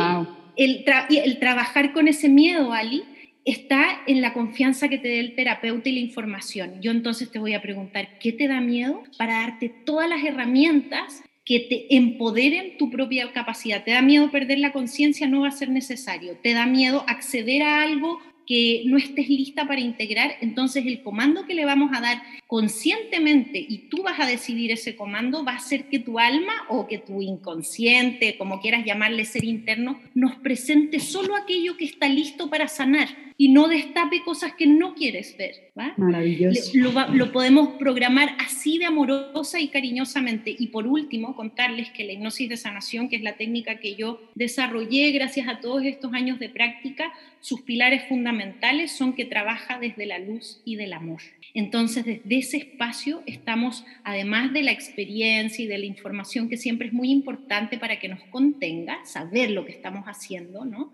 el, 0.58 0.86
el 1.10 1.40
trabajar 1.40 1.92
con 1.92 2.08
ese 2.08 2.30
miedo, 2.30 2.72
Ali, 2.72 3.04
está 3.46 4.02
en 4.08 4.22
la 4.22 4.34
confianza 4.34 4.88
que 4.88 4.98
te 4.98 5.08
dé 5.08 5.20
el 5.20 5.36
terapeuta 5.36 5.90
y 5.90 5.94
la 5.94 6.00
información. 6.00 6.82
Yo 6.82 6.92
entonces 6.92 7.32
te 7.32 7.40
voy 7.40 7.54
a 7.54 7.62
preguntar, 7.62 8.20
¿qué 8.20 8.32
te 8.32 8.48
da 8.48 8.62
miedo? 8.62 9.04
Para 9.18 9.42
darte 9.42 9.70
todas 9.70 10.10
las 10.10 10.24
herramientas 10.24 11.24
que 11.44 11.60
te 11.60 11.96
empoderen 11.96 12.78
tu 12.78 12.90
propia 12.90 13.32
capacidad. 13.34 13.84
¿Te 13.84 13.92
da 13.92 14.02
miedo 14.02 14.32
perder 14.32 14.60
la 14.60 14.72
conciencia? 14.72 15.28
No 15.28 15.42
va 15.42 15.48
a 15.48 15.52
ser 15.52 15.70
necesario. 15.70 16.38
¿Te 16.42 16.54
da 16.54 16.66
miedo 16.66 17.04
acceder 17.08 17.64
a 17.64 17.82
algo 17.82 18.20
que 18.46 18.84
no 18.86 18.98
estés 18.98 19.28
lista 19.28 19.68
para 19.68 19.82
integrar? 19.82 20.36
Entonces 20.42 20.86
el 20.86 21.02
comando 21.02 21.46
que 21.48 21.56
le 21.56 21.66
vamos 21.66 21.92
a 21.96 22.02
dar 22.02 22.22
conscientemente 22.46 23.66
y 23.68 23.90
tú 23.90 24.04
vas 24.04 24.20
a 24.20 24.28
decidir 24.28 24.72
ese 24.72 24.96
comando 24.96 25.44
va 25.44 25.56
a 25.56 25.60
ser 25.60 25.86
que 25.86 26.00
tu 26.00 26.20
alma 26.20 26.54
o 26.70 26.88
que 26.88 27.00
tu 27.00 27.22
inconsciente, 27.22 28.38
como 28.38 28.62
quieras 28.62 28.86
llamarle 28.86 29.26
ser 29.26 29.44
interno, 29.44 30.00
nos 30.14 30.36
presente 30.36 31.00
solo 31.00 31.36
aquello 31.36 31.76
que 31.76 31.86
está 31.86 32.08
listo 32.08 32.50
para 32.50 32.68
sanar 32.68 33.10
y 33.42 33.50
no 33.50 33.68
destape 33.68 34.22
cosas 34.22 34.54
que 34.54 34.68
no 34.68 34.94
quieres 34.94 35.36
ver. 35.36 35.72
Maravilloso. 35.98 36.74
Lo, 36.76 37.32
podemos 37.32 37.70
programar 37.80 38.36
así 38.38 38.78
de 38.78 38.86
amorosa 38.86 39.60
y 39.60 39.70
cariñosamente. 39.70 40.56
Y 40.56 40.68
por 40.68 40.86
último, 40.86 41.36
contarles 41.36 41.90
que 41.90 42.04
la 42.04 42.12
hipnosis 42.12 42.50
de 42.50 42.58
sanación, 42.58 43.10
que 43.10 43.16
es 43.16 43.24
la 43.24 43.38
técnica 43.38 43.80
que 43.80 43.96
yo 43.96 44.22
desarrollé 44.36 45.12
gracias 45.12 45.48
a 45.48 45.60
todos 45.60 45.84
estos 45.86 46.14
años 46.14 46.38
de 46.38 46.50
práctica, 46.50 47.12
sus 47.40 47.62
pilares 47.62 48.04
fundamentales 48.08 48.92
son 48.92 49.14
que 49.14 49.26
trabaja 49.26 49.80
desde 49.80 50.06
la 50.06 50.20
luz 50.20 50.62
y 50.64 50.76
del 50.76 50.94
amor. 50.94 51.22
Entonces, 51.56 52.06
desde 52.06 52.38
ese 52.38 52.58
espacio 52.58 53.24
estamos, 53.26 53.84
además 54.04 54.54
de 54.54 54.62
la 54.62 54.72
experiencia 54.72 55.66
y 55.66 55.68
de 55.68 55.80
la 55.80 55.86
información 55.88 56.48
que 56.48 56.58
siempre 56.58 56.90
es 56.90 56.94
muy 56.94 57.10
importante 57.10 57.80
para 57.80 57.98
que 57.98 58.08
nos 58.08 58.22
contenga, 58.26 59.04
saber 59.04 59.50
lo 59.50 59.66
que 59.66 59.72
estamos 59.72 60.06
haciendo, 60.06 60.64
¿no? 60.64 60.94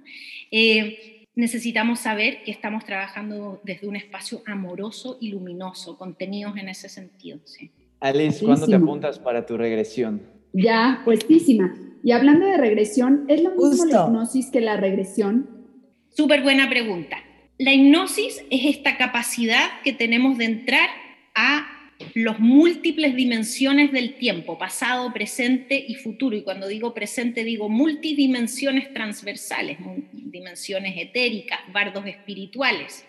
Eh, 0.49 1.16
necesitamos 1.37 1.99
saber 1.99 2.43
que 2.43 2.51
estamos 2.51 2.83
trabajando 2.83 3.61
desde 3.63 3.87
un 3.87 3.95
espacio 3.95 4.41
amoroso 4.47 5.17
y 5.21 5.29
luminoso, 5.29 5.95
contenidos 5.95 6.57
en 6.57 6.67
ese 6.67 6.89
sentido. 6.89 7.39
Sí. 7.45 7.71
Alice, 7.99 8.43
¿cuándo 8.43 8.65
te 8.65 8.75
apuntas 8.75 9.19
para 9.19 9.45
tu 9.45 9.55
regresión? 9.55 10.23
Ya, 10.51 11.01
puestísima. 11.05 11.75
Y 12.03 12.11
hablando 12.11 12.47
de 12.47 12.57
regresión, 12.57 13.25
¿es 13.27 13.43
lo 13.43 13.51
mismo 13.51 13.85
la 13.85 14.05
hipnosis 14.05 14.49
que 14.49 14.61
la 14.61 14.77
regresión? 14.77 15.47
Súper 16.09 16.41
buena 16.41 16.69
pregunta. 16.69 17.17
La 17.59 17.71
hipnosis 17.71 18.43
es 18.49 18.65
esta 18.65 18.97
capacidad 18.97 19.81
que 19.83 19.93
tenemos 19.93 20.39
de 20.39 20.45
entrar 20.45 20.89
a 21.35 21.67
los 22.13 22.39
múltiples 22.39 23.15
dimensiones 23.15 23.91
del 23.91 24.15
tiempo, 24.15 24.57
pasado, 24.57 25.11
presente 25.13 25.83
y 25.87 25.95
futuro. 25.95 26.35
Y 26.35 26.43
cuando 26.43 26.67
digo 26.67 26.93
presente 26.93 27.43
digo 27.43 27.69
multidimensiones 27.69 28.93
transversales, 28.93 29.77
dimensiones 30.13 30.95
etéricas, 30.97 31.59
bardos 31.71 32.05
espirituales. 32.05 33.05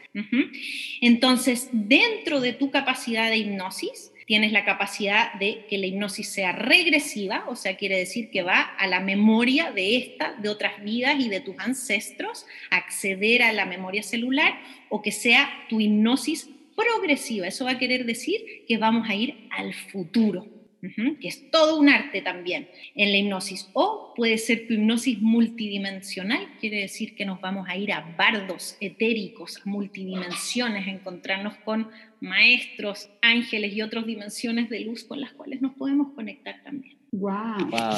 Entonces, 1.00 1.68
dentro 1.72 2.40
de 2.40 2.52
tu 2.52 2.70
capacidad 2.70 3.30
de 3.30 3.36
hipnosis, 3.36 4.12
tienes 4.26 4.52
la 4.52 4.64
capacidad 4.64 5.32
de 5.34 5.64
que 5.70 5.78
la 5.78 5.86
hipnosis 5.86 6.28
sea 6.28 6.52
regresiva, 6.52 7.44
o 7.48 7.56
sea, 7.56 7.76
quiere 7.76 7.96
decir 7.96 8.30
que 8.30 8.42
va 8.42 8.60
a 8.60 8.86
la 8.86 9.00
memoria 9.00 9.70
de 9.70 9.96
esta, 9.96 10.34
de 10.34 10.48
otras 10.48 10.82
vidas 10.82 11.18
y 11.18 11.28
de 11.28 11.40
tus 11.40 11.58
ancestros, 11.58 12.46
acceder 12.70 13.42
a 13.42 13.52
la 13.52 13.64
memoria 13.64 14.02
celular, 14.02 14.58
o 14.88 15.02
que 15.02 15.12
sea 15.12 15.48
tu 15.68 15.80
hipnosis 15.80 16.50
progresiva. 16.78 17.46
Eso 17.46 17.64
va 17.64 17.72
a 17.72 17.78
querer 17.78 18.06
decir 18.06 18.40
que 18.66 18.78
vamos 18.78 19.08
a 19.08 19.14
ir 19.14 19.48
al 19.50 19.74
futuro, 19.74 20.46
que 20.80 21.26
es 21.26 21.50
todo 21.50 21.78
un 21.78 21.88
arte 21.88 22.22
también 22.22 22.68
en 22.94 23.10
la 23.10 23.18
hipnosis. 23.18 23.68
O 23.72 24.12
puede 24.14 24.38
ser 24.38 24.66
tu 24.68 24.74
hipnosis 24.74 25.20
multidimensional, 25.20 26.46
quiere 26.60 26.80
decir 26.80 27.16
que 27.16 27.24
nos 27.24 27.40
vamos 27.40 27.68
a 27.68 27.76
ir 27.76 27.92
a 27.92 28.14
bardos 28.16 28.76
etéricos, 28.80 29.58
a 29.58 29.68
multidimensiones, 29.68 30.86
a 30.86 30.90
encontrarnos 30.90 31.56
con 31.64 31.88
maestros, 32.20 33.10
ángeles 33.22 33.72
y 33.74 33.82
otras 33.82 34.06
dimensiones 34.06 34.70
de 34.70 34.80
luz 34.80 35.04
con 35.04 35.20
las 35.20 35.32
cuales 35.32 35.60
nos 35.60 35.74
podemos 35.74 36.12
conectar 36.14 36.62
también. 36.62 36.96
Wow. 37.12 37.70
wow. 37.70 37.96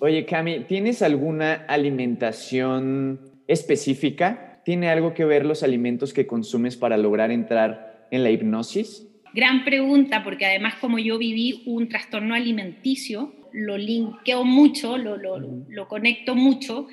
Oye, 0.00 0.24
Cami, 0.24 0.60
¿tienes 0.60 1.02
alguna 1.02 1.54
alimentación 1.68 3.20
específica? 3.46 4.62
¿Tiene 4.64 4.90
algo 4.90 5.14
que 5.14 5.24
ver 5.24 5.44
los 5.44 5.62
alimentos 5.62 6.12
que 6.12 6.26
consumes 6.26 6.76
para 6.76 6.96
lograr 6.96 7.30
entrar 7.30 7.87
en 8.10 8.24
la 8.24 8.30
hipnosis? 8.30 9.06
Gran 9.34 9.64
pregunta, 9.64 10.24
porque 10.24 10.46
además 10.46 10.74
como 10.80 10.98
yo 10.98 11.18
viví 11.18 11.62
un 11.66 11.88
trastorno 11.88 12.34
alimenticio, 12.34 13.34
lo 13.52 13.76
linkeo 13.76 14.44
mucho, 14.44 14.98
lo, 14.98 15.16
lo, 15.16 15.38
lo, 15.38 15.88
conecto 15.88 16.34
mucho. 16.34 16.86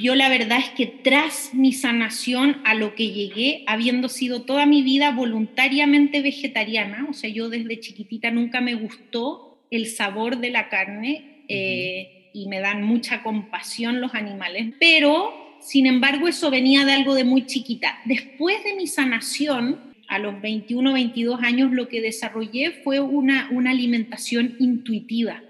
Yo 0.00 0.14
la 0.14 0.28
verdad 0.28 0.58
es 0.58 0.70
que 0.70 0.86
tras 0.86 1.54
mi 1.54 1.72
sanación 1.72 2.60
a 2.64 2.74
lo 2.74 2.94
que 2.94 3.10
llegué, 3.10 3.64
habiendo 3.66 4.08
sido 4.08 4.42
toda 4.42 4.66
mi 4.66 4.82
vida 4.82 5.10
voluntariamente 5.10 6.22
vegetariana, 6.22 7.06
o 7.10 7.12
sea, 7.12 7.30
yo 7.30 7.48
desde 7.48 7.80
chiquitita 7.80 8.30
nunca 8.30 8.60
me 8.60 8.74
gustó 8.74 9.66
el 9.70 9.86
sabor 9.86 10.38
de 10.38 10.50
la 10.50 10.68
carne 10.68 11.44
eh, 11.48 12.30
y 12.34 12.46
me 12.48 12.60
dan 12.60 12.82
mucha 12.82 13.22
compasión 13.22 14.00
los 14.00 14.14
animales, 14.14 14.74
pero 14.78 15.56
sin 15.60 15.86
embargo 15.86 16.28
eso 16.28 16.50
venía 16.50 16.84
de 16.84 16.92
algo 16.92 17.14
de 17.14 17.24
muy 17.24 17.46
chiquita. 17.46 17.98
Después 18.04 18.62
de 18.64 18.74
mi 18.74 18.86
sanación, 18.86 19.91
a 20.12 20.18
los 20.18 20.40
21, 20.40 20.92
22 20.92 21.42
años 21.42 21.72
lo 21.72 21.88
que 21.88 22.00
desarrollé 22.00 22.70
fue 22.84 23.00
una, 23.00 23.48
una 23.50 23.70
alimentación 23.70 24.56
intuitiva. 24.58 25.42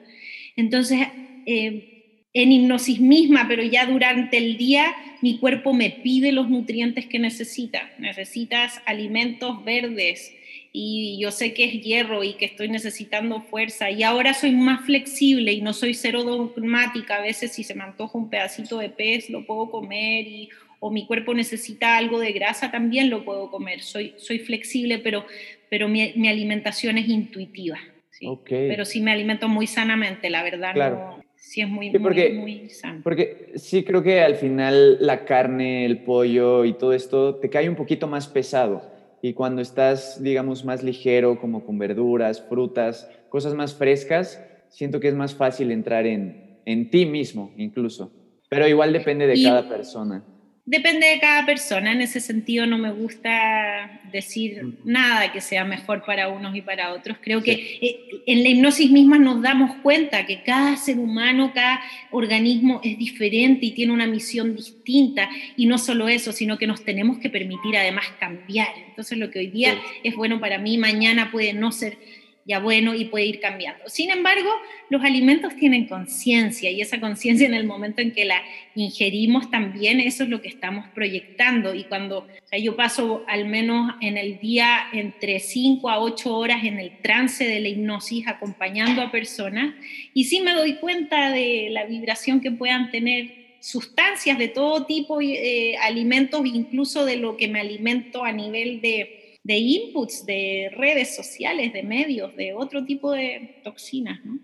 Entonces, 0.56 1.00
eh, 1.46 1.88
en 2.32 2.52
hipnosis 2.52 3.00
misma, 3.00 3.46
pero 3.48 3.62
ya 3.62 3.86
durante 3.86 4.38
el 4.38 4.56
día, 4.56 4.94
mi 5.20 5.38
cuerpo 5.38 5.74
me 5.74 5.90
pide 5.90 6.32
los 6.32 6.48
nutrientes 6.48 7.06
que 7.06 7.18
necesita. 7.18 7.90
Necesitas 7.98 8.80
alimentos 8.86 9.64
verdes 9.64 10.32
y 10.72 11.18
yo 11.20 11.30
sé 11.30 11.52
que 11.52 11.64
es 11.64 11.82
hierro 11.82 12.24
y 12.24 12.34
que 12.34 12.46
estoy 12.46 12.68
necesitando 12.68 13.42
fuerza 13.42 13.90
y 13.90 14.02
ahora 14.02 14.32
soy 14.32 14.52
más 14.52 14.86
flexible 14.86 15.52
y 15.52 15.60
no 15.60 15.74
soy 15.74 15.92
cero 15.92 16.24
dogmática. 16.24 17.16
A 17.16 17.22
veces 17.22 17.52
si 17.52 17.64
se 17.64 17.74
me 17.74 17.82
antoja 17.82 18.16
un 18.16 18.30
pedacito 18.30 18.78
de 18.78 18.88
pez 18.88 19.28
lo 19.28 19.44
puedo 19.44 19.70
comer 19.70 20.26
y 20.26 20.48
o 20.84 20.90
mi 20.90 21.06
cuerpo 21.06 21.32
necesita 21.32 21.96
algo 21.96 22.18
de 22.18 22.32
grasa, 22.32 22.72
también 22.72 23.08
lo 23.08 23.24
puedo 23.24 23.52
comer. 23.52 23.82
Soy, 23.82 24.14
soy 24.16 24.40
flexible, 24.40 24.98
pero, 24.98 25.24
pero 25.70 25.86
mi, 25.86 26.12
mi 26.16 26.26
alimentación 26.26 26.98
es 26.98 27.08
intuitiva. 27.08 27.78
¿sí? 28.10 28.26
Pero 28.48 28.84
sí 28.84 29.00
me 29.00 29.12
alimento 29.12 29.48
muy 29.48 29.68
sanamente, 29.68 30.28
la 30.28 30.42
verdad. 30.42 30.74
Claro. 30.74 30.96
No, 30.96 31.24
sí 31.36 31.60
es 31.60 31.68
muy, 31.68 31.96
porque, 31.96 32.32
muy, 32.32 32.68
sano. 32.68 33.00
Porque 33.04 33.52
sí 33.54 33.84
creo 33.84 34.02
que 34.02 34.22
al 34.22 34.34
final 34.34 34.98
la 35.00 35.24
carne, 35.24 35.86
el 35.86 36.02
pollo 36.02 36.64
y 36.64 36.72
todo 36.72 36.94
esto 36.94 37.36
te 37.36 37.48
cae 37.48 37.68
un 37.68 37.76
poquito 37.76 38.08
más 38.08 38.26
pesado. 38.26 38.82
Y 39.22 39.34
cuando 39.34 39.62
estás, 39.62 40.20
digamos, 40.20 40.64
más 40.64 40.82
ligero, 40.82 41.38
como 41.40 41.64
con 41.64 41.78
verduras, 41.78 42.44
frutas, 42.48 43.08
cosas 43.28 43.54
más 43.54 43.72
frescas, 43.72 44.44
siento 44.68 44.98
que 44.98 45.06
es 45.06 45.14
más 45.14 45.32
fácil 45.32 45.70
entrar 45.70 46.06
en, 46.06 46.58
en 46.64 46.90
ti 46.90 47.06
mismo 47.06 47.52
incluso. 47.56 48.10
Pero 48.48 48.66
igual 48.66 48.92
depende 48.92 49.28
de 49.28 49.40
cada 49.40 49.68
persona. 49.68 50.24
Depende 50.64 51.08
de 51.08 51.18
cada 51.18 51.44
persona, 51.44 51.90
en 51.90 52.02
ese 52.02 52.20
sentido 52.20 52.66
no 52.66 52.78
me 52.78 52.92
gusta 52.92 54.00
decir 54.12 54.78
nada 54.84 55.32
que 55.32 55.40
sea 55.40 55.64
mejor 55.64 56.04
para 56.04 56.28
unos 56.28 56.54
y 56.54 56.62
para 56.62 56.92
otros. 56.92 57.16
Creo 57.20 57.42
que 57.42 57.52
eh, 57.82 58.22
en 58.26 58.44
la 58.44 58.48
hipnosis 58.48 58.92
misma 58.92 59.18
nos 59.18 59.42
damos 59.42 59.74
cuenta 59.82 60.24
que 60.24 60.44
cada 60.44 60.76
ser 60.76 61.00
humano, 61.00 61.50
cada 61.52 61.80
organismo 62.12 62.80
es 62.84 62.96
diferente 62.96 63.66
y 63.66 63.72
tiene 63.72 63.92
una 63.92 64.06
misión 64.06 64.54
distinta. 64.54 65.28
Y 65.56 65.66
no 65.66 65.78
solo 65.78 66.08
eso, 66.08 66.30
sino 66.30 66.58
que 66.58 66.68
nos 66.68 66.84
tenemos 66.84 67.18
que 67.18 67.28
permitir 67.28 67.76
además 67.76 68.04
cambiar. 68.20 68.68
Entonces 68.86 69.18
lo 69.18 69.32
que 69.32 69.40
hoy 69.40 69.48
día 69.48 69.74
es 70.04 70.14
bueno 70.14 70.38
para 70.38 70.58
mí, 70.58 70.78
mañana 70.78 71.32
puede 71.32 71.54
no 71.54 71.72
ser 71.72 71.98
ya 72.44 72.58
bueno 72.58 72.94
y 72.94 73.06
puede 73.06 73.26
ir 73.26 73.40
cambiando. 73.40 73.88
Sin 73.88 74.10
embargo, 74.10 74.50
los 74.90 75.02
alimentos 75.02 75.54
tienen 75.56 75.86
conciencia 75.86 76.70
y 76.70 76.80
esa 76.80 77.00
conciencia 77.00 77.46
en 77.46 77.54
el 77.54 77.64
momento 77.64 78.02
en 78.02 78.12
que 78.12 78.24
la 78.24 78.42
ingerimos 78.74 79.50
también, 79.50 80.00
eso 80.00 80.24
es 80.24 80.28
lo 80.28 80.40
que 80.40 80.48
estamos 80.48 80.88
proyectando. 80.94 81.74
Y 81.74 81.84
cuando 81.84 82.26
yo 82.60 82.76
paso 82.76 83.24
al 83.28 83.46
menos 83.46 83.94
en 84.00 84.18
el 84.18 84.38
día 84.38 84.88
entre 84.92 85.38
5 85.38 85.88
a 85.88 86.00
8 86.00 86.36
horas 86.36 86.64
en 86.64 86.78
el 86.78 86.98
trance 86.98 87.44
de 87.44 87.60
la 87.60 87.68
hipnosis 87.68 88.26
acompañando 88.26 89.02
a 89.02 89.10
personas 89.10 89.74
y 90.14 90.24
sí 90.24 90.40
me 90.40 90.54
doy 90.54 90.74
cuenta 90.74 91.30
de 91.30 91.68
la 91.70 91.84
vibración 91.84 92.40
que 92.40 92.50
puedan 92.50 92.90
tener 92.90 93.42
sustancias 93.60 94.38
de 94.38 94.48
todo 94.48 94.86
tipo, 94.86 95.20
eh, 95.20 95.76
alimentos, 95.82 96.44
incluso 96.44 97.04
de 97.04 97.16
lo 97.16 97.36
que 97.36 97.46
me 97.46 97.60
alimento 97.60 98.24
a 98.24 98.32
nivel 98.32 98.80
de 98.80 99.21
de 99.44 99.56
inputs, 99.56 100.24
de 100.24 100.70
redes 100.76 101.14
sociales, 101.14 101.72
de 101.72 101.82
medios, 101.82 102.34
de 102.36 102.54
otro 102.54 102.84
tipo 102.84 103.12
de 103.12 103.60
toxinas. 103.64 104.20
¿no? 104.24 104.38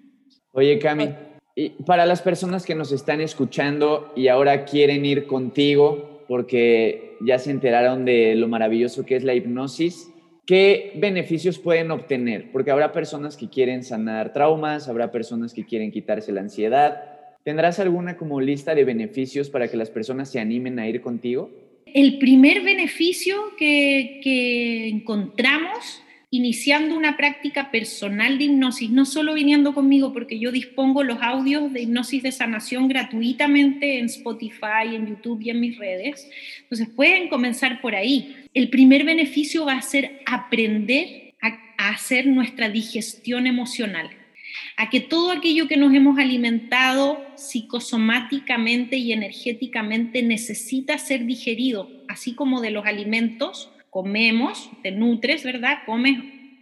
Oye, 0.52 0.78
Cami, 0.78 1.10
y 1.54 1.70
para 1.84 2.06
las 2.06 2.22
personas 2.22 2.64
que 2.64 2.74
nos 2.74 2.92
están 2.92 3.20
escuchando 3.20 4.12
y 4.16 4.28
ahora 4.28 4.64
quieren 4.64 5.04
ir 5.04 5.26
contigo 5.26 6.24
porque 6.28 7.16
ya 7.20 7.38
se 7.38 7.50
enteraron 7.50 8.04
de 8.04 8.34
lo 8.34 8.48
maravilloso 8.48 9.04
que 9.04 9.16
es 9.16 9.24
la 9.24 9.34
hipnosis, 9.34 10.10
¿qué 10.46 10.92
beneficios 10.96 11.58
pueden 11.58 11.90
obtener? 11.90 12.52
Porque 12.52 12.70
habrá 12.70 12.92
personas 12.92 13.36
que 13.36 13.48
quieren 13.48 13.82
sanar 13.82 14.32
traumas, 14.32 14.88
habrá 14.88 15.10
personas 15.10 15.54
que 15.54 15.64
quieren 15.64 15.90
quitarse 15.90 16.32
la 16.32 16.42
ansiedad. 16.42 17.02
¿Tendrás 17.44 17.78
alguna 17.78 18.16
como 18.16 18.40
lista 18.40 18.74
de 18.74 18.84
beneficios 18.84 19.48
para 19.48 19.68
que 19.68 19.76
las 19.76 19.90
personas 19.90 20.30
se 20.30 20.38
animen 20.38 20.78
a 20.78 20.88
ir 20.88 21.00
contigo? 21.00 21.50
El 21.94 22.18
primer 22.18 22.62
beneficio 22.62 23.54
que, 23.56 24.88
encontramos 24.88 26.02
iniciando 26.30 26.94
una 26.94 27.16
práctica 27.16 27.70
personal 27.70 28.36
de 28.36 28.44
hipnosis, 28.44 28.90
no 28.90 29.06
solo 29.06 29.32
viniendo 29.32 29.72
conmigo, 29.72 30.12
porque 30.12 30.38
yo 30.38 30.52
dispongo 30.52 31.02
los 31.02 31.22
audios 31.22 31.72
de 31.72 31.82
hipnosis 31.82 32.22
de 32.22 32.32
sanación 32.32 32.86
gratuitamente 32.86 33.98
en 33.98 34.06
Spotify, 34.06 34.94
en 34.94 35.06
YouTube 35.06 35.40
y 35.42 35.50
en 35.50 35.60
mis 35.60 35.78
redes. 35.78 36.28
Entonces 36.62 36.88
pueden 36.94 37.28
comenzar 37.28 37.80
por 37.80 37.94
ahí. 37.94 38.36
El 38.52 38.68
primer 38.68 39.04
beneficio 39.04 39.64
va 39.64 39.74
a 39.74 39.82
ser 39.82 40.20
aprender 40.26 41.34
a 41.40 41.90
hacer 41.90 42.26
nuestra 42.26 42.68
digestión 42.68 43.46
emocional 43.46 44.10
a 44.76 44.90
que 44.90 45.00
todo 45.00 45.30
aquello 45.30 45.68
que 45.68 45.76
nos 45.76 45.92
hemos 45.94 46.18
alimentado 46.18 47.24
psicosomáticamente 47.36 48.96
y 48.96 49.12
energéticamente 49.12 50.22
necesita 50.22 50.98
ser 50.98 51.26
digerido, 51.26 51.90
así 52.08 52.34
como 52.34 52.60
de 52.60 52.70
los 52.70 52.86
alimentos 52.86 53.70
comemos, 53.90 54.70
te 54.82 54.90
nutres, 54.90 55.44
¿verdad? 55.44 55.78
Comes 55.86 56.18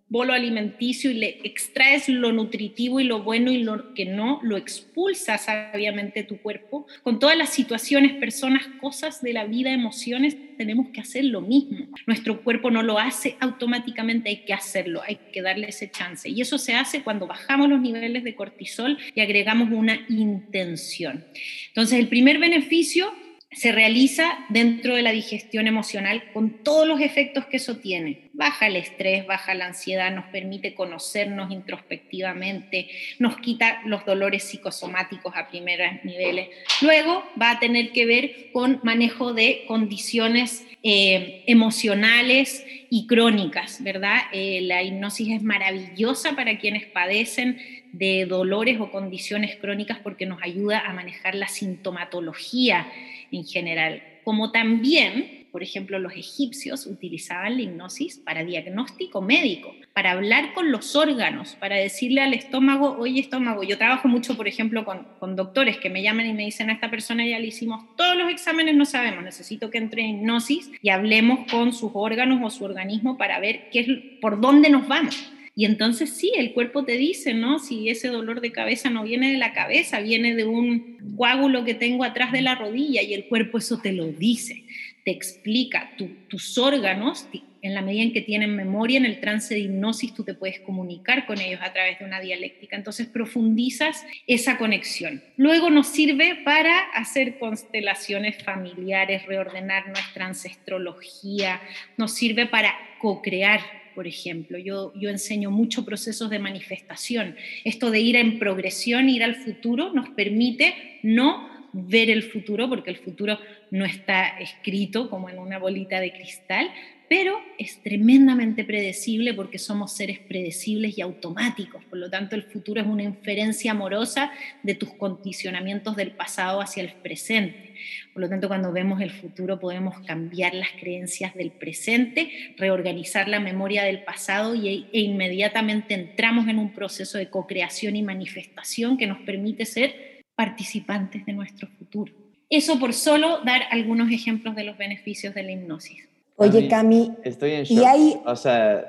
bolo 0.08 0.32
alimenticio 0.32 1.10
y 1.10 1.14
le 1.14 1.40
extraes 1.42 2.08
lo 2.08 2.32
nutritivo 2.32 3.00
y 3.00 3.04
lo 3.04 3.22
bueno 3.22 3.50
y 3.50 3.62
lo 3.62 3.92
que 3.92 4.04
no, 4.04 4.38
lo 4.42 4.56
expulsas 4.56 5.46
sabiamente 5.46 6.22
tu 6.22 6.38
cuerpo. 6.38 6.86
Con 7.02 7.18
todas 7.18 7.36
las 7.36 7.50
situaciones, 7.50 8.14
personas, 8.14 8.66
cosas 8.80 9.20
de 9.20 9.32
la 9.32 9.44
vida, 9.46 9.72
emociones, 9.72 10.36
tenemos 10.56 10.88
que 10.90 11.00
hacer 11.00 11.24
lo 11.24 11.40
mismo. 11.40 11.88
Nuestro 12.06 12.42
cuerpo 12.42 12.70
no 12.70 12.82
lo 12.82 12.98
hace 12.98 13.36
automáticamente, 13.40 14.30
hay 14.30 14.44
que 14.44 14.54
hacerlo, 14.54 15.02
hay 15.02 15.18
que 15.32 15.42
darle 15.42 15.68
ese 15.68 15.90
chance. 15.90 16.28
Y 16.28 16.40
eso 16.40 16.56
se 16.56 16.74
hace 16.74 17.02
cuando 17.02 17.26
bajamos 17.26 17.68
los 17.68 17.80
niveles 17.80 18.22
de 18.22 18.34
cortisol 18.34 18.98
y 19.14 19.20
agregamos 19.20 19.70
una 19.72 20.06
intención. 20.08 21.24
Entonces, 21.68 21.98
el 21.98 22.08
primer 22.08 22.38
beneficio 22.38 23.12
se 23.56 23.72
realiza 23.72 24.38
dentro 24.50 24.96
de 24.96 25.02
la 25.02 25.12
digestión 25.12 25.66
emocional 25.66 26.24
con 26.34 26.62
todos 26.62 26.86
los 26.86 27.00
efectos 27.00 27.46
que 27.46 27.56
eso 27.56 27.78
tiene. 27.78 28.28
Baja 28.34 28.66
el 28.66 28.76
estrés, 28.76 29.26
baja 29.26 29.54
la 29.54 29.68
ansiedad, 29.68 30.14
nos 30.14 30.26
permite 30.26 30.74
conocernos 30.74 31.50
introspectivamente, 31.50 32.90
nos 33.18 33.38
quita 33.38 33.80
los 33.86 34.04
dolores 34.04 34.44
psicosomáticos 34.44 35.34
a 35.34 35.48
primeros 35.48 36.04
niveles. 36.04 36.50
Luego 36.82 37.24
va 37.40 37.52
a 37.52 37.58
tener 37.58 37.92
que 37.92 38.04
ver 38.04 38.50
con 38.52 38.78
manejo 38.82 39.32
de 39.32 39.64
condiciones 39.66 40.66
eh, 40.82 41.42
emocionales 41.46 42.62
y 42.90 43.06
crónicas, 43.06 43.82
¿verdad? 43.82 44.18
Eh, 44.32 44.60
la 44.64 44.82
hipnosis 44.82 45.30
es 45.30 45.42
maravillosa 45.42 46.36
para 46.36 46.58
quienes 46.58 46.84
padecen 46.84 47.58
de 47.92 48.26
dolores 48.26 48.78
o 48.80 48.90
condiciones 48.90 49.56
crónicas 49.56 49.98
porque 49.98 50.26
nos 50.26 50.42
ayuda 50.42 50.80
a 50.80 50.92
manejar 50.92 51.34
la 51.34 51.48
sintomatología 51.48 52.86
en 53.30 53.44
general, 53.44 54.02
como 54.24 54.50
también, 54.50 55.46
por 55.52 55.62
ejemplo, 55.62 55.98
los 55.98 56.12
egipcios 56.12 56.86
utilizaban 56.86 57.56
la 57.56 57.62
hipnosis 57.62 58.18
para 58.18 58.44
diagnóstico 58.44 59.22
médico, 59.22 59.74
para 59.94 60.10
hablar 60.10 60.52
con 60.52 60.72
los 60.72 60.96
órganos, 60.96 61.56
para 61.60 61.76
decirle 61.76 62.20
al 62.20 62.34
estómago, 62.34 62.96
oye 62.98 63.20
estómago, 63.20 63.62
yo 63.62 63.78
trabajo 63.78 64.08
mucho, 64.08 64.36
por 64.36 64.48
ejemplo, 64.48 64.84
con, 64.84 65.36
doctores 65.36 65.78
que 65.78 65.90
me 65.90 66.02
llaman 66.02 66.26
y 66.26 66.32
me 66.32 66.44
dicen, 66.44 66.70
a 66.70 66.72
esta 66.72 66.90
persona 66.90 67.26
ya 67.26 67.38
le 67.38 67.46
hicimos 67.46 67.84
todos 67.96 68.16
los 68.16 68.30
exámenes, 68.30 68.74
no 68.74 68.84
sabemos, 68.84 69.22
necesito 69.22 69.70
que 69.70 69.78
entre 69.78 70.02
en 70.02 70.18
hipnosis 70.18 70.70
y 70.82 70.90
hablemos 70.90 71.50
con 71.50 71.72
sus 71.72 71.92
órganos 71.94 72.40
o 72.42 72.50
su 72.50 72.64
organismo 72.64 73.16
para 73.16 73.38
ver 73.38 73.68
qué 73.70 73.80
es, 73.80 73.88
por 74.20 74.40
dónde 74.40 74.70
nos 74.70 74.88
vamos. 74.88 75.32
Y 75.58 75.64
entonces 75.64 76.10
sí, 76.10 76.32
el 76.36 76.52
cuerpo 76.52 76.84
te 76.84 76.98
dice, 76.98 77.32
¿no? 77.32 77.58
Si 77.58 77.88
ese 77.88 78.08
dolor 78.08 78.42
de 78.42 78.52
cabeza 78.52 78.90
no 78.90 79.04
viene 79.04 79.32
de 79.32 79.38
la 79.38 79.54
cabeza, 79.54 80.00
viene 80.00 80.34
de 80.34 80.44
un 80.44 81.14
coágulo 81.16 81.64
que 81.64 81.72
tengo 81.72 82.04
atrás 82.04 82.30
de 82.30 82.42
la 82.42 82.56
rodilla 82.56 83.00
y 83.00 83.14
el 83.14 83.24
cuerpo 83.24 83.56
eso 83.56 83.80
te 83.80 83.94
lo 83.94 84.06
dice, 84.06 84.64
te 85.06 85.12
explica. 85.12 85.92
tus 86.28 86.58
órganos, 86.58 87.26
en 87.62 87.72
la 87.72 87.80
medida 87.80 88.02
en 88.02 88.12
que 88.12 88.20
tienen 88.20 88.54
memoria 88.54 88.98
en 88.98 89.06
el 89.06 89.18
trance 89.18 89.54
de 89.54 89.60
hipnosis, 89.60 90.12
tú 90.12 90.24
te 90.24 90.34
puedes 90.34 90.60
comunicar 90.60 91.24
con 91.24 91.40
ellos 91.40 91.60
a 91.62 91.72
través 91.72 91.98
de 92.00 92.04
una 92.04 92.20
dialéctica. 92.20 92.76
Entonces 92.76 93.06
profundizas 93.06 94.04
esa 94.26 94.58
conexión. 94.58 95.22
Luego 95.38 95.70
nos 95.70 95.86
sirve 95.86 96.34
para 96.44 96.78
hacer 96.90 97.38
constelaciones 97.38 98.42
familiares, 98.42 99.24
reordenar 99.24 99.88
nuestra 99.88 100.26
ancestrología, 100.26 101.62
nos 101.96 102.12
sirve 102.12 102.44
para 102.44 102.74
co-crear 102.98 103.85
por 103.96 104.06
ejemplo. 104.06 104.58
Yo, 104.58 104.92
enseño 105.00 105.50
mucho 105.50 105.84
procesos 105.84 106.30
de 106.30 106.38
manifestación. 106.38 107.34
Esto 107.64 107.90
de 107.90 108.00
ir 108.00 108.14
en 108.14 108.38
progresión, 108.38 109.08
ir 109.08 109.24
al 109.24 109.34
futuro, 109.34 109.92
nos 109.92 110.10
permite 110.10 111.00
no 111.02 111.48
ver 111.72 112.10
el 112.10 112.22
futuro, 112.22 112.68
porque 112.68 112.90
el 112.90 112.98
futuro 112.98 113.38
no 113.70 113.84
está 113.84 114.38
escrito 114.38 115.10
como 115.10 115.28
en 115.28 115.38
una 115.38 115.58
bolita 115.58 115.98
de 115.98 116.12
cristal, 116.12 116.70
pero 117.08 117.38
es 117.58 117.82
tremendamente 117.82 118.64
predecible 118.64 119.32
porque 119.32 119.58
somos 119.58 119.92
seres 119.92 120.18
predecibles 120.18 120.98
y 120.98 121.00
automáticos. 121.00 121.84
Por 121.84 121.98
lo 121.98 122.10
tanto, 122.10 122.36
el 122.36 122.42
futuro 122.42 122.80
es 122.80 122.86
una 122.86 123.02
inferencia 123.02 123.70
amorosa 123.70 124.30
de 124.62 124.74
tus 124.74 124.92
condicionamientos 124.94 125.96
del 125.96 126.12
pasado 126.12 126.60
hacia 126.60 126.82
el 126.82 126.92
presente. 126.92 127.74
Por 128.16 128.22
lo 128.22 128.30
tanto, 128.30 128.48
cuando 128.48 128.72
vemos 128.72 129.02
el 129.02 129.10
futuro 129.10 129.60
podemos 129.60 130.00
cambiar 130.06 130.54
las 130.54 130.70
creencias 130.80 131.34
del 131.34 131.50
presente, 131.50 132.30
reorganizar 132.56 133.28
la 133.28 133.40
memoria 133.40 133.84
del 133.84 134.04
pasado 134.04 134.54
y, 134.54 134.86
e 134.90 135.00
inmediatamente 135.00 135.92
entramos 135.92 136.48
en 136.48 136.58
un 136.58 136.72
proceso 136.72 137.18
de 137.18 137.28
co-creación 137.28 137.94
y 137.94 138.02
manifestación 138.02 138.96
que 138.96 139.06
nos 139.06 139.18
permite 139.18 139.66
ser 139.66 140.22
participantes 140.34 141.26
de 141.26 141.34
nuestro 141.34 141.68
futuro. 141.68 142.10
Eso 142.48 142.78
por 142.78 142.94
solo 142.94 143.42
dar 143.44 143.64
algunos 143.70 144.10
ejemplos 144.10 144.56
de 144.56 144.64
los 144.64 144.78
beneficios 144.78 145.34
de 145.34 145.42
la 145.42 145.52
hipnosis. 145.52 146.08
Oye, 146.36 146.68
Cami. 146.68 147.12
Estoy 147.22 147.50
en 147.50 147.64
shock. 147.64 148.26
O 148.26 148.34
sea, 148.34 148.86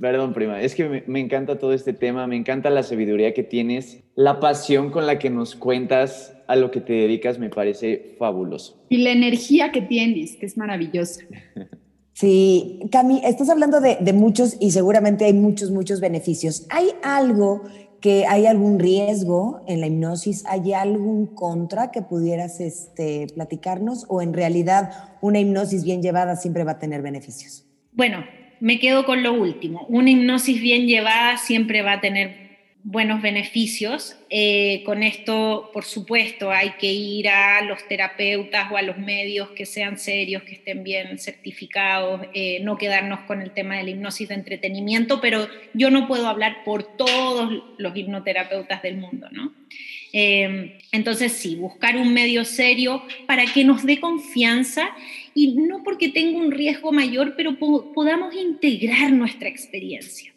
Perdón, 0.00 0.34
prima, 0.34 0.60
es 0.60 0.74
que 0.74 1.04
me, 1.06 1.20
encanta 1.20 1.58
todo 1.58 1.72
este 1.72 1.92
tema, 1.92 2.26
me 2.26 2.36
encanta 2.36 2.68
la 2.68 2.82
sabiduría 2.82 3.32
que 3.32 3.42
tienes, 3.42 4.02
la 4.14 4.40
pasión 4.40 4.90
con 4.90 5.06
la 5.06 5.18
que 5.18 5.30
nos 5.30 5.56
cuentas 5.56 6.36
a 6.48 6.56
lo 6.56 6.70
que 6.70 6.80
te 6.80 6.92
dedicas 6.92 7.38
me 7.38 7.48
parece 7.48 8.14
fabuloso. 8.18 8.84
Y 8.90 8.98
la 8.98 9.10
energía 9.10 9.72
que 9.72 9.80
tienes, 9.80 10.36
que 10.36 10.46
es 10.46 10.56
maravillosa. 10.56 11.22
Sí, 12.18 12.80
Cami, 12.90 13.20
estás 13.26 13.50
hablando 13.50 13.78
de, 13.78 13.98
de 14.00 14.14
muchos 14.14 14.56
y 14.58 14.70
seguramente 14.70 15.26
hay 15.26 15.34
muchos, 15.34 15.70
muchos 15.70 16.00
beneficios. 16.00 16.66
¿Hay 16.70 16.86
algo 17.02 17.64
que 18.00 18.24
hay 18.26 18.46
algún 18.46 18.78
riesgo 18.78 19.60
en 19.66 19.80
la 19.80 19.88
hipnosis? 19.88 20.44
¿Hay 20.46 20.72
algún 20.72 21.26
contra 21.26 21.90
que 21.90 22.02
pudieras 22.02 22.60
este, 22.60 23.26
platicarnos? 23.34 24.06
¿O 24.08 24.22
en 24.22 24.32
realidad 24.32 25.18
una 25.20 25.40
hipnosis 25.40 25.84
bien 25.84 26.00
llevada 26.02 26.36
siempre 26.36 26.64
va 26.64 26.72
a 26.72 26.78
tener 26.78 27.02
beneficios? 27.02 27.66
Bueno, 27.92 28.24
me 28.60 28.78
quedo 28.78 29.04
con 29.04 29.22
lo 29.22 29.32
último. 29.32 29.86
Una 29.88 30.10
hipnosis 30.10 30.60
bien 30.60 30.86
llevada 30.86 31.36
siempre 31.36 31.82
va 31.82 31.92
a 31.92 32.00
tener 32.00 32.45
buenos 32.86 33.20
beneficios. 33.20 34.16
Eh, 34.30 34.84
con 34.86 35.02
esto, 35.02 35.70
por 35.72 35.84
supuesto, 35.84 36.52
hay 36.52 36.70
que 36.78 36.92
ir 36.92 37.28
a 37.28 37.60
los 37.62 37.86
terapeutas 37.88 38.70
o 38.70 38.76
a 38.76 38.82
los 38.82 38.96
medios 38.96 39.50
que 39.50 39.66
sean 39.66 39.98
serios, 39.98 40.44
que 40.44 40.52
estén 40.52 40.84
bien 40.84 41.18
certificados, 41.18 42.20
eh, 42.32 42.60
no 42.62 42.78
quedarnos 42.78 43.20
con 43.26 43.42
el 43.42 43.50
tema 43.50 43.76
de 43.76 43.82
la 43.82 43.90
hipnosis 43.90 44.28
de 44.28 44.36
entretenimiento, 44.36 45.20
pero 45.20 45.48
yo 45.74 45.90
no 45.90 46.06
puedo 46.06 46.28
hablar 46.28 46.62
por 46.64 46.96
todos 46.96 47.64
los 47.76 47.96
hipnoterapeutas 47.96 48.80
del 48.82 48.98
mundo, 48.98 49.26
¿no? 49.32 49.52
Eh, 50.12 50.78
entonces, 50.92 51.32
sí, 51.32 51.56
buscar 51.56 51.96
un 51.96 52.14
medio 52.14 52.44
serio 52.44 53.02
para 53.26 53.46
que 53.46 53.64
nos 53.64 53.84
dé 53.84 53.98
confianza 53.98 54.90
y 55.34 55.56
no 55.56 55.82
porque 55.82 56.08
tenga 56.08 56.38
un 56.38 56.52
riesgo 56.52 56.92
mayor, 56.92 57.34
pero 57.36 57.58
podamos 57.58 58.32
integrar 58.34 59.10
nuestra 59.12 59.48
experiencia. 59.48 60.35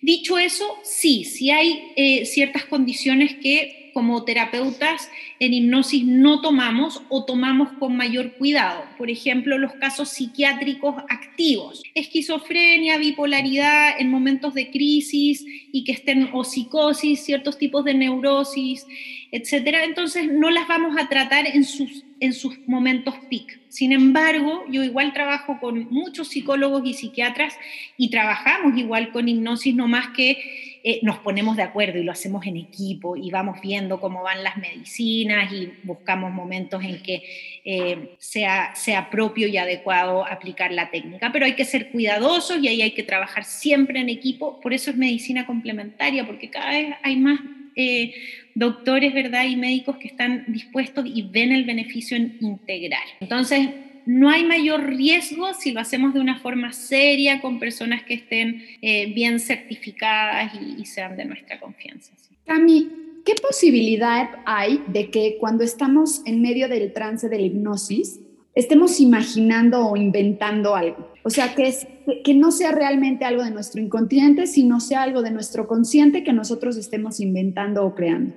Dicho 0.00 0.38
eso, 0.38 0.78
sí, 0.82 1.24
sí 1.24 1.50
hay 1.50 1.92
eh, 1.96 2.24
ciertas 2.26 2.64
condiciones 2.64 3.34
que 3.34 3.79
como 3.92 4.24
terapeutas 4.24 5.10
en 5.38 5.52
hipnosis 5.52 6.04
no 6.04 6.40
tomamos 6.40 7.02
o 7.08 7.24
tomamos 7.24 7.72
con 7.78 7.96
mayor 7.96 8.32
cuidado. 8.34 8.84
Por 8.98 9.10
ejemplo, 9.10 9.58
los 9.58 9.74
casos 9.74 10.10
psiquiátricos 10.10 10.96
activos, 11.08 11.82
esquizofrenia, 11.94 12.98
bipolaridad 12.98 14.00
en 14.00 14.10
momentos 14.10 14.54
de 14.54 14.70
crisis 14.70 15.44
y 15.72 15.84
que 15.84 15.92
estén 15.92 16.30
o 16.32 16.44
psicosis, 16.44 17.24
ciertos 17.24 17.58
tipos 17.58 17.84
de 17.84 17.94
neurosis, 17.94 18.86
etcétera. 19.32 19.84
Entonces 19.84 20.30
no 20.30 20.50
las 20.50 20.66
vamos 20.68 20.96
a 20.98 21.08
tratar 21.08 21.46
en 21.46 21.64
sus, 21.64 22.04
en 22.20 22.32
sus 22.32 22.58
momentos 22.66 23.14
peak. 23.30 23.60
Sin 23.68 23.92
embargo, 23.92 24.64
yo 24.70 24.82
igual 24.82 25.12
trabajo 25.12 25.58
con 25.60 25.88
muchos 25.90 26.28
psicólogos 26.28 26.82
y 26.84 26.94
psiquiatras 26.94 27.54
y 27.96 28.10
trabajamos 28.10 28.76
igual 28.76 29.12
con 29.12 29.28
hipnosis, 29.28 29.74
no 29.74 29.88
más 29.88 30.08
que 30.08 30.69
eh, 30.82 31.00
nos 31.02 31.18
ponemos 31.18 31.56
de 31.56 31.62
acuerdo 31.62 31.98
y 31.98 32.04
lo 32.04 32.12
hacemos 32.12 32.46
en 32.46 32.56
equipo 32.56 33.16
y 33.16 33.30
vamos 33.30 33.60
viendo 33.60 34.00
cómo 34.00 34.22
van 34.22 34.42
las 34.42 34.56
medicinas 34.56 35.52
y 35.52 35.72
buscamos 35.82 36.32
momentos 36.32 36.82
en 36.82 37.02
que 37.02 37.22
eh, 37.64 38.16
sea, 38.18 38.74
sea 38.74 39.10
propio 39.10 39.46
y 39.46 39.58
adecuado 39.58 40.26
aplicar 40.26 40.72
la 40.72 40.90
técnica. 40.90 41.30
Pero 41.32 41.44
hay 41.44 41.54
que 41.54 41.64
ser 41.66 41.90
cuidadosos 41.90 42.62
y 42.62 42.68
ahí 42.68 42.82
hay 42.82 42.92
que 42.92 43.02
trabajar 43.02 43.44
siempre 43.44 44.00
en 44.00 44.08
equipo. 44.08 44.58
Por 44.60 44.72
eso 44.72 44.90
es 44.90 44.96
medicina 44.96 45.46
complementaria, 45.46 46.26
porque 46.26 46.48
cada 46.48 46.70
vez 46.70 46.94
hay 47.02 47.16
más 47.16 47.40
eh, 47.76 48.14
doctores, 48.54 49.12
¿verdad? 49.12 49.44
Y 49.44 49.56
médicos 49.56 49.96
que 49.98 50.08
están 50.08 50.44
dispuestos 50.48 51.04
y 51.06 51.22
ven 51.22 51.52
el 51.52 51.64
beneficio 51.64 52.16
en 52.16 52.36
integrar. 52.40 53.02
Entonces, 53.20 53.68
no 54.06 54.28
hay 54.28 54.44
mayor 54.44 54.84
riesgo 54.86 55.52
si 55.54 55.72
lo 55.72 55.80
hacemos 55.80 56.14
de 56.14 56.20
una 56.20 56.38
forma 56.38 56.72
seria, 56.72 57.40
con 57.40 57.58
personas 57.58 58.02
que 58.02 58.14
estén 58.14 58.62
eh, 58.82 59.12
bien 59.12 59.40
certificadas 59.40 60.52
y, 60.54 60.84
sean 60.86 61.16
de 61.16 61.24
nuestra 61.24 61.60
confianza. 61.60 62.12
Cami, 62.46 62.88
¿qué 63.24 63.34
posibilidad 63.40 64.28
hay 64.46 64.82
de 64.88 65.10
que 65.10 65.36
cuando 65.38 65.64
estamos 65.64 66.22
en 66.26 66.42
medio 66.42 66.68
del 66.68 66.92
trance 66.92 67.28
de 67.28 67.38
la 67.38 67.44
hipnosis, 67.44 68.20
estemos 68.54 69.00
imaginando 69.00 69.86
o 69.86 69.96
inventando 69.96 70.74
algo? 70.74 71.12
O 71.22 71.30
sea, 71.30 71.54
que, 71.54 71.68
es, 71.68 71.86
que 72.24 72.34
no 72.34 72.50
sea 72.50 72.72
realmente 72.72 73.24
algo 73.24 73.44
de 73.44 73.50
nuestro 73.50 73.80
inconsciente, 73.80 74.46
sino 74.46 74.80
sea 74.80 75.02
algo 75.02 75.22
de 75.22 75.30
nuestro 75.30 75.68
consciente 75.68 76.24
que 76.24 76.32
nosotros 76.32 76.76
estemos 76.76 77.20
inventando 77.20 77.84
o 77.84 77.94
creando. 77.94 78.34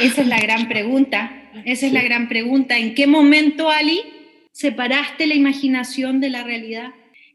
Esa 0.00 0.22
es 0.22 0.28
la 0.28 0.40
gran 0.40 0.68
pregunta. 0.68 1.50
Esa 1.64 1.86
es 1.86 1.92
la 1.92 2.02
gran 2.02 2.28
pregunta. 2.28 2.78
¿En 2.78 2.94
qué 2.94 3.06
momento, 3.06 3.68
Ali, 3.68 4.00
separaste 4.52 5.26
la 5.26 5.34
imaginación 5.34 6.20
de 6.20 6.30
la 6.30 6.44
realidad? 6.44 6.90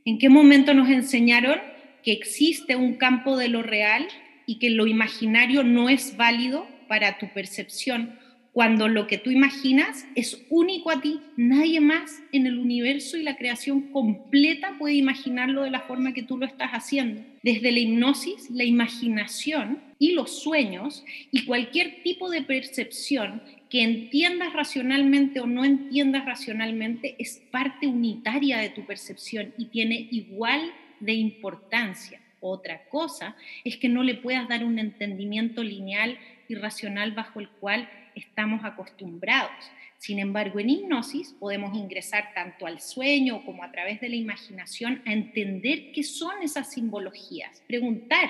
¿En 0.05 0.17
qué 0.17 0.29
momento 0.29 0.73
nos 0.73 0.89
enseñaron 0.89 1.59
que 2.03 2.13
existe 2.13 2.75
un 2.75 2.95
campo 2.95 3.35
de 3.35 3.49
lo 3.49 3.61
real 3.61 4.07
y 4.45 4.59
que 4.59 4.69
lo 4.69 4.87
imaginario 4.87 5.63
no 5.63 5.89
es 5.89 6.15
válido 6.15 6.67
para 6.87 7.17
tu 7.17 7.27
percepción? 7.33 8.17
cuando 8.57 8.87
lo 8.87 9.05
que 9.05 9.19
tú 9.19 9.29
imaginas 9.29 10.07
es 10.15 10.43
único 10.49 10.89
a 10.89 10.99
ti, 10.99 11.19
nadie 11.35 11.79
más 11.79 12.23
en 12.31 12.47
el 12.47 12.57
universo 12.57 13.15
y 13.15 13.21
la 13.21 13.37
creación 13.37 13.91
completa 13.91 14.77
puede 14.79 14.95
imaginarlo 14.95 15.61
de 15.61 15.69
la 15.69 15.81
forma 15.81 16.11
que 16.11 16.23
tú 16.23 16.39
lo 16.39 16.47
estás 16.47 16.71
haciendo. 16.71 17.21
Desde 17.43 17.71
la 17.71 17.77
hipnosis, 17.77 18.49
la 18.49 18.63
imaginación 18.63 19.77
y 19.99 20.13
los 20.13 20.41
sueños 20.41 21.05
y 21.29 21.45
cualquier 21.45 22.01
tipo 22.01 22.31
de 22.31 22.41
percepción 22.41 23.43
que 23.69 23.83
entiendas 23.83 24.53
racionalmente 24.53 25.39
o 25.39 25.47
no 25.47 25.65
entiendas 25.65 26.25
racionalmente 26.25 27.15
es 27.19 27.41
parte 27.51 27.87
unitaria 27.87 28.59
de 28.59 28.69
tu 28.69 28.85
percepción 28.85 29.53
y 29.57 29.65
tiene 29.65 30.07
igual 30.11 30.71
de 30.99 31.13
importancia. 31.13 32.21
Otra 32.39 32.83
cosa 32.89 33.35
es 33.63 33.77
que 33.77 33.89
no 33.89 34.03
le 34.03 34.15
puedas 34.15 34.47
dar 34.47 34.63
un 34.63 34.79
entendimiento 34.79 35.63
lineal 35.63 36.17
y 36.47 36.55
racional 36.55 37.11
bajo 37.11 37.39
el 37.39 37.49
cual 37.49 37.89
estamos 38.15 38.63
acostumbrados. 38.63 39.51
Sin 39.97 40.19
embargo, 40.19 40.59
en 40.59 40.69
hipnosis 40.69 41.35
podemos 41.39 41.75
ingresar 41.75 42.31
tanto 42.35 42.67
al 42.67 42.79
sueño 42.79 43.43
como 43.43 43.63
a 43.63 43.71
través 43.71 43.99
de 43.99 44.09
la 44.09 44.15
imaginación 44.15 45.01
a 45.05 45.13
entender 45.13 45.91
qué 45.91 46.03
son 46.03 46.43
esas 46.43 46.71
simbologías, 46.71 47.63
preguntar 47.67 48.29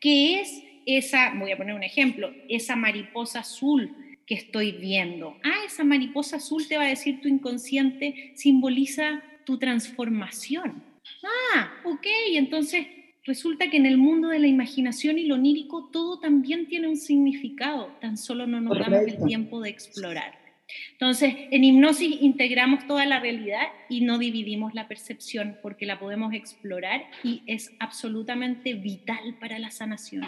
qué 0.00 0.40
es 0.40 0.62
esa, 0.86 1.32
voy 1.34 1.50
a 1.52 1.56
poner 1.56 1.74
un 1.74 1.82
ejemplo, 1.82 2.32
esa 2.48 2.76
mariposa 2.76 3.40
azul 3.40 3.94
que 4.26 4.34
estoy 4.34 4.72
viendo. 4.72 5.36
Ah, 5.42 5.64
esa 5.66 5.84
mariposa 5.84 6.36
azul 6.36 6.66
te 6.68 6.76
va 6.76 6.84
a 6.84 6.88
decir 6.88 7.20
tu 7.20 7.28
inconsciente, 7.28 8.32
simboliza 8.36 9.22
tu 9.44 9.58
transformación. 9.58 10.82
Ah, 11.54 11.72
ok, 11.84 12.06
entonces 12.34 12.86
resulta 13.24 13.70
que 13.70 13.76
en 13.76 13.86
el 13.86 13.98
mundo 13.98 14.28
de 14.28 14.38
la 14.38 14.46
imaginación 14.46 15.18
y 15.18 15.26
lo 15.26 15.36
onírico 15.36 15.90
todo 15.92 16.18
también 16.18 16.66
tiene 16.66 16.88
un 16.88 16.96
significado, 16.96 17.96
tan 18.00 18.16
solo 18.16 18.46
no 18.46 18.60
nos 18.60 18.78
damos 18.78 19.00
el 19.06 19.24
tiempo 19.24 19.60
de 19.60 19.70
explorar. 19.70 20.42
Entonces, 20.92 21.34
en 21.50 21.64
hipnosis 21.64 22.22
integramos 22.22 22.86
toda 22.86 23.04
la 23.04 23.20
realidad 23.20 23.66
y 23.88 24.02
no 24.02 24.18
dividimos 24.18 24.74
la 24.74 24.88
percepción 24.88 25.58
porque 25.62 25.86
la 25.86 25.98
podemos 25.98 26.32
explorar 26.32 27.04
y 27.22 27.42
es 27.46 27.72
absolutamente 27.78 28.74
vital 28.74 29.36
para 29.40 29.58
la 29.58 29.70
sanación. 29.70 30.22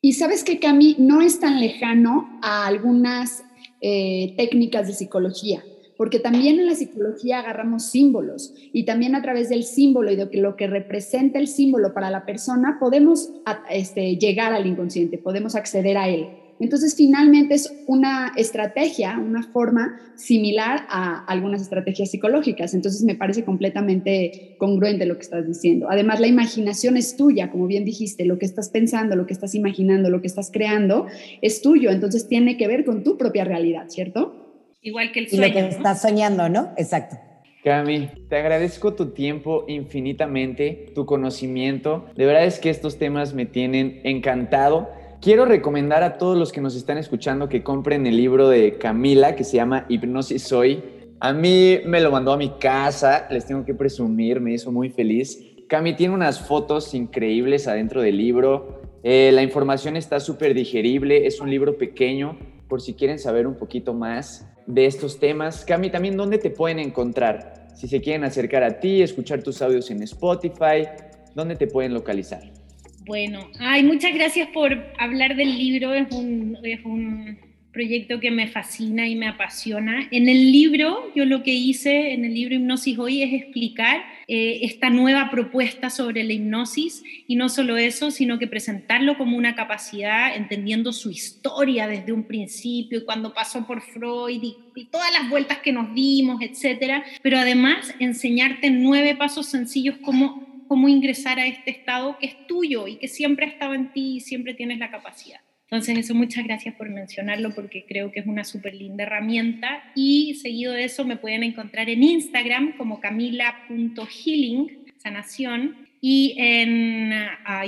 Y 0.00 0.14
sabes 0.14 0.44
que 0.44 0.58
Cami 0.58 0.96
no 0.98 1.20
es 1.20 1.40
tan 1.40 1.60
lejano 1.60 2.38
a 2.42 2.66
algunas 2.66 3.44
eh, 3.80 4.34
técnicas 4.36 4.86
de 4.86 4.94
psicología 4.94 5.62
porque 6.00 6.18
también 6.18 6.58
en 6.58 6.64
la 6.64 6.74
psicología 6.74 7.40
agarramos 7.40 7.90
símbolos 7.90 8.54
y 8.72 8.86
también 8.86 9.14
a 9.14 9.20
través 9.20 9.50
del 9.50 9.64
símbolo 9.64 10.10
y 10.10 10.16
de 10.16 10.30
lo 10.32 10.56
que 10.56 10.66
representa 10.66 11.38
el 11.38 11.46
símbolo 11.46 11.92
para 11.92 12.08
la 12.08 12.24
persona 12.24 12.78
podemos 12.80 13.28
este, 13.68 14.16
llegar 14.16 14.54
al 14.54 14.66
inconsciente, 14.66 15.18
podemos 15.18 15.56
acceder 15.56 15.98
a 15.98 16.08
él. 16.08 16.28
Entonces, 16.60 16.94
finalmente 16.94 17.54
es 17.54 17.72
una 17.86 18.32
estrategia, 18.36 19.18
una 19.18 19.42
forma 19.42 19.98
similar 20.14 20.86
a 20.88 21.24
algunas 21.24 21.62
estrategias 21.62 22.10
psicológicas. 22.10 22.74
Entonces, 22.74 23.02
me 23.02 23.14
parece 23.14 23.44
completamente 23.44 24.56
congruente 24.58 25.06
lo 25.06 25.16
que 25.16 25.22
estás 25.22 25.46
diciendo. 25.46 25.88
Además, 25.90 26.20
la 26.20 26.26
imaginación 26.26 26.96
es 26.96 27.16
tuya, 27.16 27.50
como 27.50 27.66
bien 27.66 27.84
dijiste, 27.84 28.24
lo 28.26 28.38
que 28.38 28.44
estás 28.46 28.68
pensando, 28.68 29.16
lo 29.16 29.26
que 29.26 29.32
estás 29.32 29.54
imaginando, 29.54 30.10
lo 30.10 30.20
que 30.20 30.26
estás 30.26 30.50
creando 30.52 31.06
es 31.40 31.62
tuyo. 31.62 31.90
Entonces, 31.90 32.28
tiene 32.28 32.56
que 32.56 32.68
ver 32.68 32.84
con 32.84 33.02
tu 33.02 33.16
propia 33.16 33.44
realidad, 33.44 33.88
¿cierto? 33.88 34.66
Igual 34.82 35.12
que 35.12 35.20
el 35.20 35.28
sueño. 35.28 35.46
Y 35.46 35.48
lo 35.48 35.54
que 35.54 35.68
estás 35.68 36.02
soñando, 36.02 36.48
¿no? 36.48 36.72
Exacto. 36.76 37.16
Cami, 37.62 38.08
te 38.30 38.36
agradezco 38.36 38.94
tu 38.94 39.10
tiempo 39.10 39.66
infinitamente, 39.68 40.92
tu 40.94 41.04
conocimiento. 41.04 42.06
De 42.16 42.24
verdad 42.24 42.46
es 42.46 42.58
que 42.58 42.70
estos 42.70 42.98
temas 42.98 43.34
me 43.34 43.44
tienen 43.44 44.00
encantado. 44.04 44.88
Quiero 45.20 45.44
recomendar 45.44 46.02
a 46.02 46.16
todos 46.16 46.38
los 46.38 46.50
que 46.50 46.62
nos 46.62 46.74
están 46.74 46.96
escuchando 46.96 47.46
que 47.46 47.62
compren 47.62 48.06
el 48.06 48.16
libro 48.16 48.48
de 48.48 48.78
Camila 48.78 49.36
que 49.36 49.44
se 49.44 49.58
llama 49.58 49.84
Hipnosis 49.90 50.44
Soy. 50.44 50.82
A 51.20 51.34
mí 51.34 51.80
me 51.84 52.00
lo 52.00 52.10
mandó 52.10 52.32
a 52.32 52.38
mi 52.38 52.52
casa, 52.58 53.28
les 53.30 53.44
tengo 53.44 53.66
que 53.66 53.74
presumir, 53.74 54.40
me 54.40 54.54
hizo 54.54 54.72
muy 54.72 54.88
feliz. 54.88 55.38
Cami 55.68 55.94
tiene 55.94 56.14
unas 56.14 56.40
fotos 56.40 56.94
increíbles 56.94 57.68
adentro 57.68 58.00
del 58.00 58.16
libro. 58.16 58.80
Eh, 59.02 59.30
la 59.34 59.42
información 59.42 59.94
está 59.94 60.20
súper 60.20 60.54
digerible, 60.54 61.26
es 61.26 61.38
un 61.38 61.50
libro 61.50 61.76
pequeño 61.76 62.38
por 62.66 62.80
si 62.80 62.94
quieren 62.94 63.18
saber 63.18 63.46
un 63.46 63.56
poquito 63.56 63.92
más 63.92 64.48
de 64.66 64.86
estos 64.86 65.20
temas. 65.20 65.66
Cami, 65.66 65.90
también 65.90 66.16
dónde 66.16 66.38
te 66.38 66.48
pueden 66.48 66.78
encontrar? 66.78 67.68
Si 67.74 67.88
se 67.88 68.00
quieren 68.00 68.24
acercar 68.24 68.62
a 68.62 68.80
ti, 68.80 69.02
escuchar 69.02 69.42
tus 69.42 69.60
audios 69.60 69.90
en 69.90 70.02
Spotify, 70.02 70.88
¿dónde 71.34 71.56
te 71.56 71.66
pueden 71.66 71.92
localizar? 71.92 72.59
Bueno, 73.04 73.50
ay, 73.58 73.82
muchas 73.82 74.14
gracias 74.14 74.48
por 74.48 74.72
hablar 74.98 75.34
del 75.34 75.56
libro, 75.56 75.94
es 75.94 76.10
un, 76.12 76.58
es 76.62 76.84
un 76.84 77.38
proyecto 77.72 78.20
que 78.20 78.30
me 78.30 78.48
fascina 78.48 79.06
y 79.08 79.16
me 79.16 79.28
apasiona. 79.28 80.08
En 80.10 80.28
el 80.28 80.52
libro, 80.52 81.10
yo 81.14 81.24
lo 81.24 81.42
que 81.42 81.52
hice 81.52 82.12
en 82.12 82.24
el 82.24 82.34
libro 82.34 82.54
Hipnosis 82.54 82.98
Hoy 82.98 83.22
es 83.22 83.32
explicar 83.32 84.02
eh, 84.28 84.60
esta 84.62 84.90
nueva 84.90 85.30
propuesta 85.30 85.88
sobre 85.88 86.24
la 86.24 86.32
hipnosis. 86.32 87.02
Y 87.26 87.36
no 87.36 87.48
solo 87.48 87.76
eso, 87.76 88.10
sino 88.10 88.38
que 88.38 88.46
presentarlo 88.46 89.16
como 89.16 89.36
una 89.36 89.54
capacidad, 89.54 90.36
entendiendo 90.36 90.92
su 90.92 91.10
historia 91.10 91.86
desde 91.86 92.12
un 92.12 92.24
principio 92.24 92.98
y 92.98 93.04
cuando 93.04 93.32
pasó 93.32 93.66
por 93.66 93.80
Freud 93.80 94.42
y, 94.42 94.56
todas 94.90 95.12
las 95.12 95.28
vueltas 95.28 95.58
que 95.58 95.72
nos 95.72 95.94
dimos, 95.94 96.40
etcétera, 96.40 97.04
pero 97.22 97.38
además 97.38 97.94
enseñarte 97.98 98.70
nueve 98.70 99.14
pasos 99.14 99.46
sencillos 99.46 99.96
como 99.98 100.49
cómo 100.70 100.88
ingresar 100.88 101.40
a 101.40 101.48
este 101.48 101.72
estado 101.72 102.16
que 102.20 102.26
es 102.26 102.46
tuyo 102.46 102.86
y 102.86 102.94
que 102.94 103.08
siempre 103.08 103.44
ha 103.44 103.48
estado 103.48 103.74
en 103.74 103.92
ti 103.92 104.18
y 104.18 104.20
siempre 104.20 104.54
tienes 104.54 104.78
la 104.78 104.88
capacidad. 104.88 105.40
Entonces, 105.64 105.98
eso 105.98 106.14
muchas 106.14 106.44
gracias 106.44 106.76
por 106.76 106.88
mencionarlo 106.88 107.50
porque 107.50 107.84
creo 107.88 108.12
que 108.12 108.20
es 108.20 108.26
una 108.28 108.44
súper 108.44 108.76
linda 108.76 109.02
herramienta. 109.02 109.82
Y 109.96 110.34
seguido 110.34 110.72
de 110.72 110.84
eso 110.84 111.04
me 111.04 111.16
pueden 111.16 111.42
encontrar 111.42 111.90
en 111.90 112.04
Instagram 112.04 112.76
como 112.76 113.00
camila.healing, 113.00 114.84
sanación, 114.98 115.88
y 116.00 116.34
en 116.38 117.12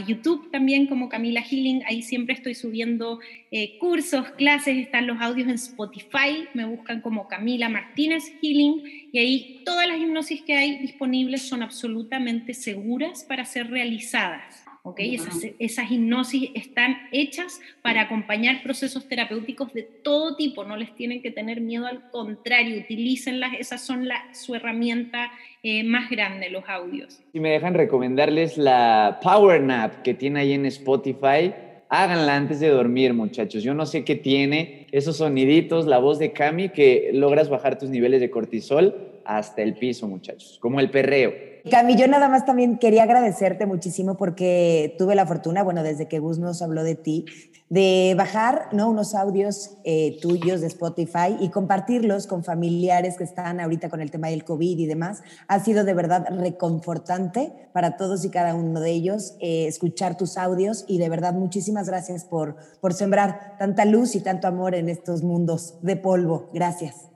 YouTube 0.06 0.50
también 0.50 0.86
como 0.86 1.08
Camila 1.08 1.42
Healing. 1.42 1.82
Ahí 1.86 2.02
siempre 2.02 2.34
estoy 2.34 2.54
subiendo 2.54 3.20
eh, 3.50 3.78
cursos, 3.78 4.30
clases, 4.32 4.78
están 4.78 5.06
los 5.06 5.20
audios 5.20 5.48
en 5.48 5.54
Spotify. 5.54 6.48
Me 6.54 6.64
buscan 6.64 7.00
como 7.00 7.28
Camila 7.28 7.68
Martínez 7.68 8.24
Healing 8.40 9.10
y 9.12 9.18
ahí 9.18 9.62
todas 9.64 9.86
las 9.86 9.98
hipnosis 9.98 10.42
que 10.42 10.54
hay 10.54 10.78
disponibles 10.78 11.42
son 11.42 11.62
absolutamente 11.62 12.54
seguras 12.54 13.24
para 13.24 13.44
ser 13.44 13.70
realizadas. 13.70 14.61
¿Okay? 14.82 15.14
Esas, 15.58 15.90
hipnosis 15.90 16.50
están 16.54 16.96
hechas 17.12 17.60
para 17.82 18.02
acompañar 18.02 18.62
procesos 18.62 19.08
terapéuticos 19.08 19.72
de 19.72 19.82
todo 19.82 20.36
tipo, 20.36 20.64
no 20.64 20.76
les 20.76 20.94
tienen 20.94 21.22
que 21.22 21.30
tener 21.30 21.60
miedo, 21.60 21.86
al 21.86 22.10
contrario, 22.10 22.78
utilícenlas, 22.78 23.52
esas 23.58 23.80
son 23.80 24.08
la, 24.08 24.22
su 24.34 24.54
herramienta 24.54 25.30
eh, 25.62 25.84
más 25.84 26.10
grande, 26.10 26.50
los 26.50 26.68
audios. 26.68 27.20
Si 27.32 27.40
me 27.40 27.50
dejan 27.50 27.74
recomendarles 27.74 28.58
la 28.58 29.20
Power 29.22 29.62
Nap 29.62 30.02
que 30.02 30.14
tiene 30.14 30.40
ahí 30.40 30.52
en 30.52 30.66
Spotify, 30.66 31.52
háganla 31.88 32.36
antes 32.36 32.58
de 32.58 32.68
dormir, 32.68 33.14
muchachos. 33.14 33.62
Yo 33.62 33.74
no 33.74 33.86
sé 33.86 34.04
qué 34.04 34.16
tiene 34.16 34.86
esos 34.92 35.18
soniditos, 35.18 35.86
la 35.86 35.98
voz 35.98 36.18
de 36.18 36.32
Cami, 36.32 36.70
que 36.70 37.10
logras 37.12 37.48
bajar 37.48 37.78
tus 37.78 37.90
niveles 37.90 38.20
de 38.20 38.30
cortisol 38.30 39.11
hasta 39.24 39.62
el 39.62 39.76
piso, 39.78 40.08
muchachos, 40.08 40.58
como 40.60 40.80
el 40.80 40.90
perreo. 40.90 41.52
Cami, 41.70 41.94
yo 41.94 42.08
nada 42.08 42.28
más 42.28 42.44
también 42.44 42.76
quería 42.76 43.04
agradecerte 43.04 43.66
muchísimo 43.66 44.16
porque 44.16 44.96
tuve 44.98 45.14
la 45.14 45.26
fortuna, 45.26 45.62
bueno, 45.62 45.84
desde 45.84 46.08
que 46.08 46.18
Gus 46.18 46.38
nos 46.38 46.60
habló 46.60 46.82
de 46.82 46.96
ti, 46.96 47.24
de 47.68 48.14
bajar 48.18 48.68
¿no? 48.72 48.90
unos 48.90 49.14
audios 49.14 49.78
eh, 49.84 50.18
tuyos 50.20 50.60
de 50.60 50.66
Spotify 50.66 51.36
y 51.40 51.50
compartirlos 51.50 52.26
con 52.26 52.42
familiares 52.42 53.16
que 53.16 53.24
están 53.24 53.60
ahorita 53.60 53.88
con 53.88 54.00
el 54.00 54.10
tema 54.10 54.28
del 54.28 54.44
COVID 54.44 54.76
y 54.76 54.86
demás. 54.86 55.22
Ha 55.46 55.60
sido 55.60 55.84
de 55.84 55.94
verdad 55.94 56.26
reconfortante 56.36 57.52
para 57.72 57.96
todos 57.96 58.24
y 58.24 58.30
cada 58.30 58.56
uno 58.56 58.80
de 58.80 58.90
ellos 58.90 59.36
eh, 59.40 59.66
escuchar 59.68 60.16
tus 60.16 60.36
audios 60.36 60.84
y 60.88 60.98
de 60.98 61.08
verdad 61.08 61.32
muchísimas 61.32 61.86
gracias 61.86 62.24
por, 62.24 62.56
por 62.80 62.92
sembrar 62.92 63.56
tanta 63.56 63.84
luz 63.84 64.16
y 64.16 64.20
tanto 64.20 64.48
amor 64.48 64.74
en 64.74 64.88
estos 64.88 65.22
mundos 65.22 65.76
de 65.80 65.94
polvo. 65.96 66.50
Gracias. 66.52 67.11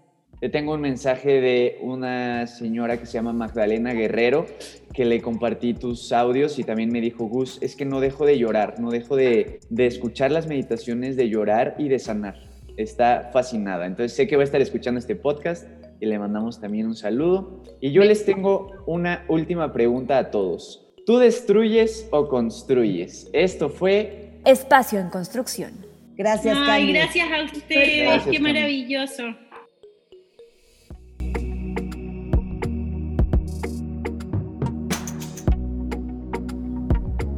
Yo 0.47 0.53
tengo 0.53 0.75
un 0.75 0.81
mensaje 0.81 1.41
de 1.41 1.77
una 1.81 2.47
señora 2.47 3.01
que 3.01 3.07
se 3.07 3.15
llama 3.15 3.33
Magdalena 3.33 3.95
Guerrero, 3.95 4.47
que 4.95 5.05
le 5.05 5.21
compartí 5.21 5.75
tus 5.75 6.13
audios 6.13 6.61
y 6.61 6.63
también 6.63 6.93
me 6.93 7.01
dijo, 7.01 7.25
Gus, 7.25 7.59
es 7.63 7.75
que 7.75 7.85
no 7.85 7.99
dejo 7.99 8.25
de 8.25 8.39
llorar, 8.39 8.79
no 8.79 8.93
dejo 8.93 9.17
de, 9.17 9.59
de 9.71 9.87
escuchar 9.89 10.31
las 10.31 10.47
meditaciones, 10.47 11.17
de 11.17 11.29
llorar 11.29 11.75
y 11.79 11.89
de 11.89 11.99
sanar. 11.99 12.37
Está 12.77 13.31
fascinada. 13.33 13.87
Entonces 13.87 14.13
sé 14.13 14.29
que 14.29 14.37
va 14.37 14.43
a 14.43 14.45
estar 14.45 14.61
escuchando 14.61 15.01
este 15.01 15.17
podcast 15.17 15.67
y 15.99 16.07
le 16.07 16.17
mandamos 16.17 16.61
también 16.61 16.87
un 16.87 16.95
saludo. 16.95 17.65
Y 17.81 17.91
yo 17.91 18.05
les 18.05 18.25
tengo 18.25 18.71
una 18.87 19.25
última 19.27 19.73
pregunta 19.73 20.17
a 20.17 20.31
todos. 20.31 20.87
¿Tú 21.07 21.19
destruyes 21.19 22.07
o 22.13 22.29
construyes? 22.29 23.29
Esto 23.33 23.69
fue... 23.69 24.39
Espacio 24.45 25.01
en 25.01 25.11
construcción. 25.11 25.73
Gracias, 26.17 26.57
Ay, 26.57 26.93
gracias 26.93 27.29
a 27.33 27.43
ustedes. 27.43 28.23
Qué 28.31 28.39
maravilloso. 28.39 29.25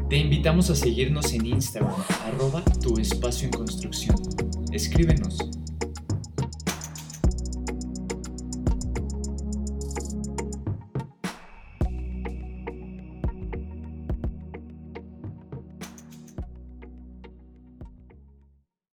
Te 0.09 0.16
invitamos 0.16 0.71
a 0.71 0.75
seguirnos 0.75 1.35
en 1.35 1.44
Instagram, 1.44 1.92
arroba 2.25 2.64
tu 2.81 2.99
espacio 2.99 3.44
en 3.44 3.53
construcción. 3.53 4.16
Escríbenos 4.73 5.37